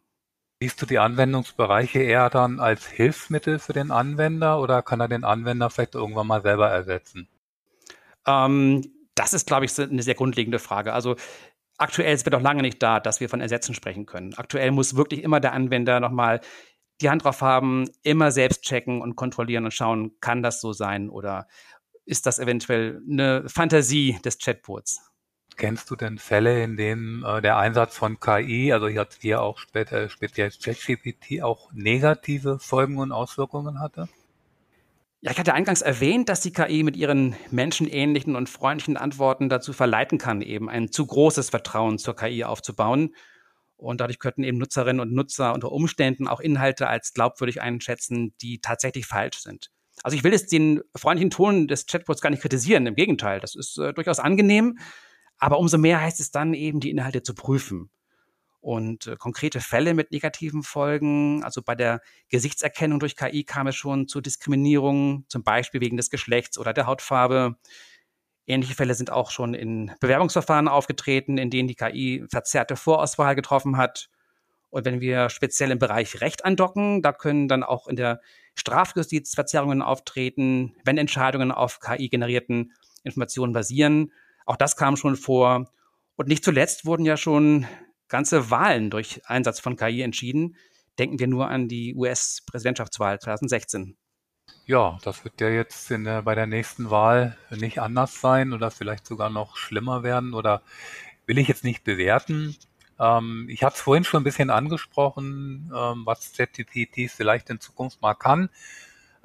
Siehst 0.59 0.81
du 0.81 0.85
die 0.85 0.99
Anwendungsbereiche 0.99 1.99
eher 1.99 2.29
dann 2.29 2.59
als 2.59 2.85
Hilfsmittel 2.85 3.57
für 3.57 3.73
den 3.73 3.89
Anwender 3.89 4.59
oder 4.59 4.83
kann 4.83 4.99
er 4.99 5.07
den 5.07 5.23
Anwender 5.23 5.69
vielleicht 5.71 5.95
irgendwann 5.95 6.27
mal 6.27 6.43
selber 6.43 6.69
ersetzen? 6.69 7.27
Ähm, 8.27 8.83
das 9.15 9.33
ist, 9.33 9.47
glaube 9.47 9.65
ich, 9.65 9.79
eine 9.79 10.03
sehr 10.03 10.13
grundlegende 10.13 10.59
Frage. 10.59 10.93
Also 10.93 11.15
aktuell 11.77 12.13
ist 12.13 12.25
wir 12.25 12.31
doch 12.31 12.41
lange 12.41 12.61
nicht 12.61 12.81
da, 12.81 12.99
dass 12.99 13.19
wir 13.19 13.29
von 13.29 13.41
Ersetzen 13.41 13.73
sprechen 13.73 14.05
können. 14.05 14.35
Aktuell 14.35 14.71
muss 14.71 14.95
wirklich 14.95 15.23
immer 15.23 15.39
der 15.39 15.53
Anwender 15.53 15.99
nochmal 15.99 16.41
die 17.01 17.09
Hand 17.09 17.23
drauf 17.23 17.41
haben, 17.41 17.89
immer 18.03 18.31
selbst 18.31 18.63
checken 18.63 19.01
und 19.01 19.15
kontrollieren 19.15 19.65
und 19.65 19.73
schauen, 19.73 20.13
kann 20.21 20.41
das 20.43 20.61
so 20.61 20.73
sein 20.73 21.09
oder 21.09 21.47
ist 22.05 22.25
das 22.25 22.39
eventuell 22.39 23.01
eine 23.09 23.47
Fantasie 23.47 24.19
des 24.23 24.37
Chatbots? 24.37 25.11
Kennst 25.57 25.91
du 25.91 25.95
denn 25.95 26.17
Fälle, 26.17 26.63
in 26.63 26.77
denen 26.77 27.23
äh, 27.23 27.41
der 27.41 27.57
Einsatz 27.57 27.95
von 27.95 28.19
KI, 28.19 28.73
also 28.73 28.87
hier 28.87 29.01
hat 29.01 29.17
hier 29.19 29.41
auch 29.41 29.59
später, 29.59 30.09
speziell 30.09 30.49
ChatGPT, 30.49 31.43
auch 31.43 31.71
negative 31.73 32.57
Folgen 32.59 32.97
und 32.97 33.11
Auswirkungen 33.11 33.79
hatte? 33.79 34.07
Ja, 35.19 35.31
ich 35.31 35.37
hatte 35.37 35.53
eingangs 35.53 35.83
erwähnt, 35.83 36.29
dass 36.29 36.41
die 36.41 36.51
KI 36.51 36.81
mit 36.81 36.95
ihren 36.95 37.35
menschenähnlichen 37.51 38.35
und 38.35 38.49
freundlichen 38.49 38.97
Antworten 38.97 39.49
dazu 39.49 39.71
verleiten 39.71 40.17
kann, 40.17 40.41
eben 40.41 40.67
ein 40.67 40.91
zu 40.91 41.05
großes 41.05 41.51
Vertrauen 41.51 41.99
zur 41.99 42.15
KI 42.15 42.43
aufzubauen 42.43 43.13
und 43.81 43.99
dadurch 43.99 44.19
könnten 44.19 44.43
eben 44.43 44.57
Nutzerinnen 44.57 44.99
und 44.99 45.11
Nutzer 45.11 45.53
unter 45.53 45.71
Umständen 45.71 46.27
auch 46.27 46.39
Inhalte 46.39 46.87
als 46.87 47.13
glaubwürdig 47.13 47.61
einschätzen, 47.61 48.33
die 48.41 48.59
tatsächlich 48.59 49.07
falsch 49.07 49.39
sind. 49.39 49.71
Also 50.03 50.15
ich 50.15 50.23
will 50.23 50.31
jetzt 50.31 50.51
den 50.51 50.81
freundlichen 50.95 51.31
Ton 51.31 51.67
des 51.67 51.87
Chatbots 51.87 52.21
gar 52.21 52.29
nicht 52.29 52.41
kritisieren, 52.41 52.85
im 52.85 52.95
Gegenteil, 52.95 53.39
das 53.39 53.55
ist 53.55 53.77
äh, 53.77 53.93
durchaus 53.93 54.19
angenehm, 54.19 54.77
aber 55.37 55.57
umso 55.57 55.77
mehr 55.77 55.99
heißt 55.99 56.19
es 56.19 56.31
dann 56.31 56.53
eben, 56.53 56.79
die 56.79 56.91
Inhalte 56.91 57.23
zu 57.23 57.33
prüfen. 57.33 57.89
Und 58.59 59.07
äh, 59.07 59.15
konkrete 59.15 59.59
Fälle 59.59 59.95
mit 59.95 60.11
negativen 60.11 60.61
Folgen, 60.61 61.43
also 61.43 61.63
bei 61.63 61.73
der 61.73 62.01
Gesichtserkennung 62.29 62.99
durch 62.99 63.15
KI 63.15 63.43
kam 63.43 63.65
es 63.65 63.75
schon 63.75 64.07
zu 64.07 64.21
Diskriminierung, 64.21 65.25
zum 65.27 65.43
Beispiel 65.43 65.81
wegen 65.81 65.97
des 65.97 66.11
Geschlechts 66.11 66.59
oder 66.59 66.71
der 66.71 66.85
Hautfarbe. 66.85 67.55
Ähnliche 68.51 68.75
Fälle 68.75 68.95
sind 68.95 69.11
auch 69.11 69.31
schon 69.31 69.53
in 69.53 69.91
Bewerbungsverfahren 69.99 70.67
aufgetreten, 70.67 71.37
in 71.37 71.49
denen 71.49 71.67
die 71.67 71.75
KI 71.75 72.25
verzerrte 72.29 72.75
Vorauswahl 72.75 73.35
getroffen 73.35 73.77
hat. 73.77 74.09
Und 74.69 74.85
wenn 74.85 75.01
wir 75.01 75.29
speziell 75.29 75.71
im 75.71 75.79
Bereich 75.79 76.21
Recht 76.21 76.45
andocken, 76.45 77.01
da 77.01 77.13
können 77.13 77.47
dann 77.47 77.63
auch 77.63 77.87
in 77.87 77.95
der 77.95 78.21
Strafjustiz 78.55 79.33
Verzerrungen 79.33 79.81
auftreten, 79.81 80.75
wenn 80.83 80.97
Entscheidungen 80.97 81.51
auf 81.51 81.79
KI-generierten 81.79 82.73
Informationen 83.03 83.53
basieren. 83.53 84.11
Auch 84.45 84.57
das 84.57 84.75
kam 84.75 84.97
schon 84.97 85.15
vor. 85.15 85.71
Und 86.15 86.27
nicht 86.27 86.43
zuletzt 86.43 86.85
wurden 86.85 87.05
ja 87.05 87.17
schon 87.17 87.65
ganze 88.07 88.51
Wahlen 88.51 88.89
durch 88.89 89.21
Einsatz 89.25 89.59
von 89.59 89.77
KI 89.77 90.01
entschieden. 90.01 90.55
Denken 90.99 91.19
wir 91.19 91.27
nur 91.27 91.47
an 91.47 91.67
die 91.67 91.95
US-Präsidentschaftswahl 91.95 93.19
2016. 93.19 93.97
Ja, 94.65 94.97
das 95.03 95.23
wird 95.23 95.41
ja 95.41 95.49
jetzt 95.49 95.89
der, 95.89 96.21
bei 96.21 96.35
der 96.35 96.47
nächsten 96.47 96.89
Wahl 96.89 97.37
nicht 97.49 97.79
anders 97.79 98.21
sein 98.21 98.53
oder 98.53 98.71
vielleicht 98.71 99.05
sogar 99.05 99.29
noch 99.29 99.57
schlimmer 99.57 100.03
werden 100.03 100.33
oder 100.33 100.61
will 101.25 101.37
ich 101.37 101.47
jetzt 101.47 101.63
nicht 101.63 101.83
bewerten. 101.83 102.55
Ähm, 102.99 103.47
ich 103.49 103.63
hatte 103.63 103.75
es 103.75 103.81
vorhin 103.81 104.03
schon 104.03 104.21
ein 104.21 104.25
bisschen 104.25 104.49
angesprochen, 104.49 105.71
ähm, 105.75 106.05
was 106.05 106.33
ChatGPT 106.33 107.09
vielleicht 107.09 107.49
in 107.49 107.59
Zukunft 107.59 108.01
mal 108.01 108.13
kann. 108.13 108.49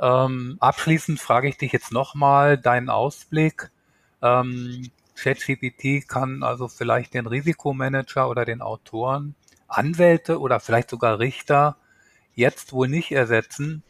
Ähm, 0.00 0.56
abschließend 0.60 1.20
frage 1.20 1.48
ich 1.48 1.58
dich 1.58 1.72
jetzt 1.72 1.92
nochmal 1.92 2.58
deinen 2.58 2.90
Ausblick. 2.90 3.70
Ähm, 4.22 4.90
ChatGPT 5.14 6.08
kann 6.08 6.42
also 6.42 6.68
vielleicht 6.68 7.14
den 7.14 7.26
Risikomanager 7.26 8.28
oder 8.28 8.44
den 8.44 8.62
Autoren, 8.62 9.34
Anwälte 9.68 10.40
oder 10.40 10.60
vielleicht 10.60 10.90
sogar 10.90 11.18
Richter 11.18 11.76
jetzt 12.34 12.72
wohl 12.72 12.88
nicht 12.88 13.12
ersetzen. 13.12 13.82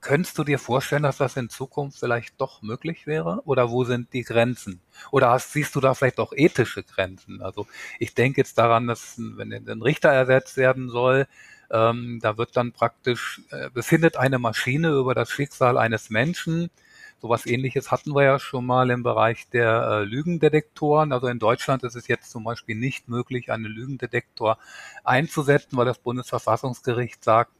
Könntest 0.00 0.36
du 0.36 0.44
dir 0.44 0.58
vorstellen, 0.58 1.04
dass 1.04 1.16
das 1.16 1.36
in 1.36 1.48
Zukunft 1.48 1.98
vielleicht 2.00 2.38
doch 2.38 2.60
möglich 2.60 3.06
wäre? 3.06 3.40
Oder 3.46 3.70
wo 3.70 3.84
sind 3.84 4.12
die 4.12 4.22
Grenzen? 4.24 4.80
Oder 5.10 5.30
hast, 5.30 5.52
siehst 5.52 5.74
du 5.74 5.80
da 5.80 5.94
vielleicht 5.94 6.18
auch 6.18 6.32
ethische 6.34 6.82
Grenzen? 6.82 7.40
Also 7.40 7.66
ich 7.98 8.14
denke 8.14 8.40
jetzt 8.42 8.58
daran, 8.58 8.86
dass 8.86 9.14
wenn 9.18 9.52
ein 9.52 9.82
Richter 9.82 10.10
ersetzt 10.10 10.58
werden 10.58 10.90
soll, 10.90 11.26
ähm, 11.70 12.18
da 12.20 12.36
wird 12.36 12.56
dann 12.56 12.72
praktisch, 12.72 13.40
äh, 13.50 13.70
befindet 13.70 14.16
eine 14.16 14.38
Maschine 14.38 14.90
über 14.90 15.14
das 15.14 15.30
Schicksal 15.30 15.78
eines 15.78 16.10
Menschen 16.10 16.70
Sowas 17.20 17.44
ähnliches 17.44 17.90
hatten 17.90 18.14
wir 18.14 18.22
ja 18.24 18.38
schon 18.38 18.64
mal 18.64 18.88
im 18.88 19.02
Bereich 19.02 19.46
der 19.50 19.82
äh, 19.82 20.04
Lügendetektoren. 20.04 21.12
Also 21.12 21.26
in 21.26 21.38
Deutschland 21.38 21.82
ist 21.82 21.94
es 21.94 22.08
jetzt 22.08 22.30
zum 22.30 22.44
Beispiel 22.44 22.76
nicht 22.76 23.08
möglich, 23.10 23.52
einen 23.52 23.66
Lügendetektor 23.66 24.56
einzusetzen, 25.04 25.76
weil 25.76 25.84
das 25.84 25.98
Bundesverfassungsgericht 25.98 27.22
sagt, 27.22 27.52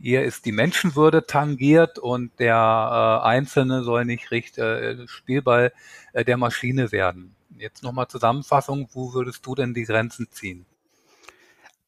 hier 0.00 0.22
ist 0.22 0.44
die 0.44 0.52
Menschenwürde 0.52 1.26
tangiert 1.26 1.98
und 1.98 2.38
der 2.38 3.20
äh, 3.22 3.26
Einzelne 3.26 3.82
soll 3.82 4.04
nicht 4.04 4.30
richt, 4.30 4.58
äh, 4.58 5.06
Spielball 5.08 5.72
äh, 6.12 6.24
der 6.24 6.36
Maschine 6.36 6.92
werden. 6.92 7.34
Jetzt 7.58 7.82
nochmal 7.82 8.08
Zusammenfassung, 8.08 8.88
wo 8.92 9.12
würdest 9.12 9.44
du 9.44 9.54
denn 9.54 9.74
die 9.74 9.84
Grenzen 9.84 10.30
ziehen? 10.30 10.66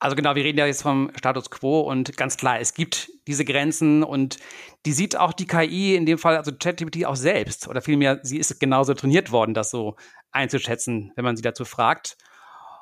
Also 0.01 0.17
genau, 0.17 0.35
wir 0.35 0.43
reden 0.43 0.59
ja 0.59 0.65
jetzt 0.65 0.83
vom 0.83 1.13
Status 1.15 1.51
quo 1.51 1.81
und 1.81 2.17
ganz 2.17 2.39
klar, 2.39 2.59
es 2.59 2.73
gibt 2.73 3.11
diese 3.27 3.45
Grenzen 3.45 4.03
und 4.03 4.39
die 4.87 4.93
sieht 4.93 5.17
auch 5.17 5.35
die 5.35 5.47
KI, 5.47 5.95
in 5.95 6.07
dem 6.07 6.17
Fall 6.17 6.39
also 6.39 6.53
ChatGPT 6.53 7.05
auch 7.05 7.17
selbst 7.17 7.69
oder 7.69 7.83
vielmehr, 7.83 8.19
sie 8.23 8.39
ist 8.39 8.59
genauso 8.59 8.95
trainiert 8.95 9.31
worden, 9.31 9.53
das 9.53 9.71
so 9.71 9.97
einzuschätzen, 10.33 11.13
wenn 11.17 11.25
man 11.25 11.37
sie 11.37 11.43
dazu 11.43 11.67
fragt. 11.67 12.17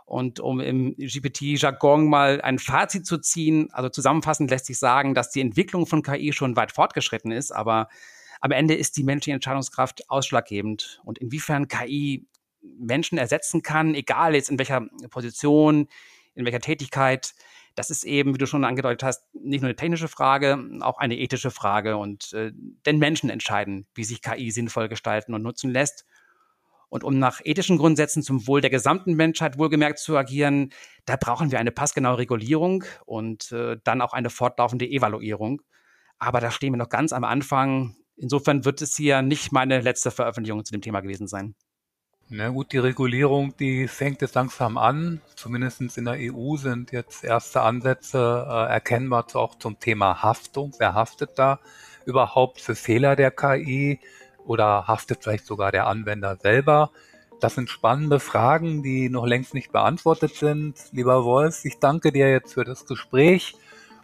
Und 0.08 0.40
um 0.40 0.58
im 0.58 0.96
GPT-Jargon 0.96 2.08
mal 2.08 2.40
ein 2.40 2.58
Fazit 2.58 3.04
zu 3.04 3.18
ziehen, 3.18 3.68
also 3.72 3.90
zusammenfassend 3.90 4.50
lässt 4.50 4.64
sich 4.64 4.78
sagen, 4.78 5.14
dass 5.14 5.30
die 5.30 5.42
Entwicklung 5.42 5.86
von 5.86 6.02
KI 6.02 6.32
schon 6.32 6.56
weit 6.56 6.72
fortgeschritten 6.72 7.30
ist, 7.30 7.52
aber 7.52 7.88
am 8.40 8.50
Ende 8.50 8.74
ist 8.74 8.96
die 8.96 9.04
menschliche 9.04 9.34
Entscheidungskraft 9.34 10.08
ausschlaggebend. 10.08 11.00
Und 11.04 11.18
inwiefern 11.18 11.68
KI 11.68 12.26
Menschen 12.62 13.18
ersetzen 13.18 13.62
kann, 13.62 13.94
egal 13.94 14.34
jetzt 14.34 14.48
in 14.48 14.58
welcher 14.58 14.86
Position, 15.10 15.88
in 16.34 16.46
welcher 16.46 16.60
Tätigkeit. 16.60 17.34
Das 17.74 17.90
ist 17.90 18.04
eben, 18.04 18.32
wie 18.32 18.38
du 18.38 18.46
schon 18.46 18.64
angedeutet 18.64 19.02
hast, 19.02 19.24
nicht 19.34 19.60
nur 19.60 19.68
eine 19.68 19.76
technische 19.76 20.08
Frage, 20.08 20.58
auch 20.80 20.98
eine 20.98 21.18
ethische 21.18 21.50
Frage. 21.50 21.98
Und 21.98 22.32
äh, 22.32 22.52
denn 22.86 22.98
Menschen 22.98 23.28
entscheiden, 23.28 23.86
wie 23.94 24.04
sich 24.04 24.22
KI 24.22 24.50
sinnvoll 24.52 24.88
gestalten 24.88 25.34
und 25.34 25.42
nutzen 25.42 25.70
lässt. 25.70 26.06
Und 26.88 27.04
um 27.04 27.18
nach 27.18 27.40
ethischen 27.44 27.76
Grundsätzen 27.76 28.22
zum 28.22 28.46
Wohl 28.46 28.60
der 28.60 28.70
gesamten 28.70 29.14
Menschheit 29.14 29.58
wohlgemerkt 29.58 29.98
zu 29.98 30.16
agieren, 30.16 30.72
da 31.04 31.16
brauchen 31.16 31.50
wir 31.52 31.58
eine 31.58 31.70
passgenaue 31.70 32.18
Regulierung 32.18 32.84
und 33.04 33.52
äh, 33.52 33.76
dann 33.84 34.00
auch 34.00 34.14
eine 34.14 34.30
fortlaufende 34.30 34.88
Evaluierung. 34.88 35.60
Aber 36.18 36.40
da 36.40 36.50
stehen 36.50 36.72
wir 36.72 36.78
noch 36.78 36.88
ganz 36.88 37.12
am 37.12 37.24
Anfang. 37.24 37.96
Insofern 38.16 38.64
wird 38.64 38.82
es 38.82 38.96
hier 38.96 39.22
nicht 39.22 39.52
meine 39.52 39.80
letzte 39.80 40.10
Veröffentlichung 40.10 40.64
zu 40.64 40.72
dem 40.72 40.80
Thema 40.80 41.00
gewesen 41.00 41.28
sein. 41.28 41.54
Na 42.30 42.50
gut, 42.50 42.72
die 42.72 42.78
Regulierung, 42.78 43.56
die 43.56 43.88
fängt 43.88 44.20
jetzt 44.20 44.34
langsam 44.34 44.76
an. 44.76 45.22
Zumindest 45.34 45.80
in 45.96 46.04
der 46.04 46.16
EU 46.18 46.56
sind 46.56 46.92
jetzt 46.92 47.24
erste 47.24 47.62
Ansätze 47.62 48.46
äh, 48.46 48.72
erkennbar 48.72 49.26
auch 49.34 49.54
zum 49.54 49.80
Thema 49.80 50.22
Haftung. 50.22 50.74
Wer 50.78 50.92
haftet 50.92 51.38
da 51.38 51.58
überhaupt 52.04 52.60
für 52.60 52.74
Fehler 52.74 53.16
der 53.16 53.30
KI 53.30 54.00
oder 54.48 54.88
haftet 54.88 55.22
vielleicht 55.22 55.46
sogar 55.46 55.70
der 55.70 55.86
Anwender 55.86 56.36
selber? 56.36 56.90
Das 57.40 57.54
sind 57.54 57.70
spannende 57.70 58.18
Fragen, 58.18 58.82
die 58.82 59.08
noch 59.08 59.26
längst 59.26 59.54
nicht 59.54 59.70
beantwortet 59.70 60.34
sind. 60.34 60.74
Lieber 60.90 61.24
Wolf, 61.24 61.64
ich 61.64 61.78
danke 61.78 62.10
dir 62.10 62.28
jetzt 62.30 62.54
für 62.54 62.64
das 62.64 62.84
Gespräch 62.84 63.54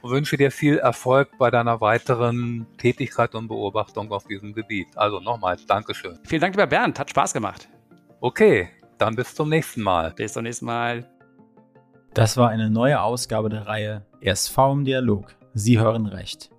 und 0.02 0.11
wünsche 0.11 0.37
dir 0.37 0.52
viel 0.52 0.78
Erfolg 0.78 1.30
bei 1.38 1.50
deiner 1.50 1.80
weiteren 1.80 2.66
Tätigkeit 2.78 3.35
und 3.35 3.48
Beobachtung 3.48 4.12
auf 4.12 4.24
diesem 4.24 4.52
Gebiet. 4.52 4.87
Also 4.94 5.18
nochmals, 5.18 5.66
Dankeschön. 5.66 6.18
Vielen 6.24 6.42
Dank, 6.42 6.54
lieber 6.54 6.68
Bernd, 6.68 6.98
hat 7.00 7.11
Spaß 7.11 7.33
gemacht. 7.33 7.68
Okay, 8.20 8.68
dann 8.98 9.16
bis 9.16 9.35
zum 9.35 9.48
nächsten 9.48 9.83
Mal. 9.83 10.12
Bis 10.12 10.35
zum 10.35 10.44
nächsten 10.44 10.66
Mal. 10.66 11.09
Das 12.12 12.37
war 12.37 12.50
eine 12.50 12.70
neue 12.70 13.00
Ausgabe 13.00 13.48
der 13.48 13.66
Reihe 13.66 14.07
RSV 14.24 14.57
im 14.70 14.85
Dialog. 14.85 15.35
Sie 15.54 15.80
hören 15.80 16.07
recht. 16.07 16.53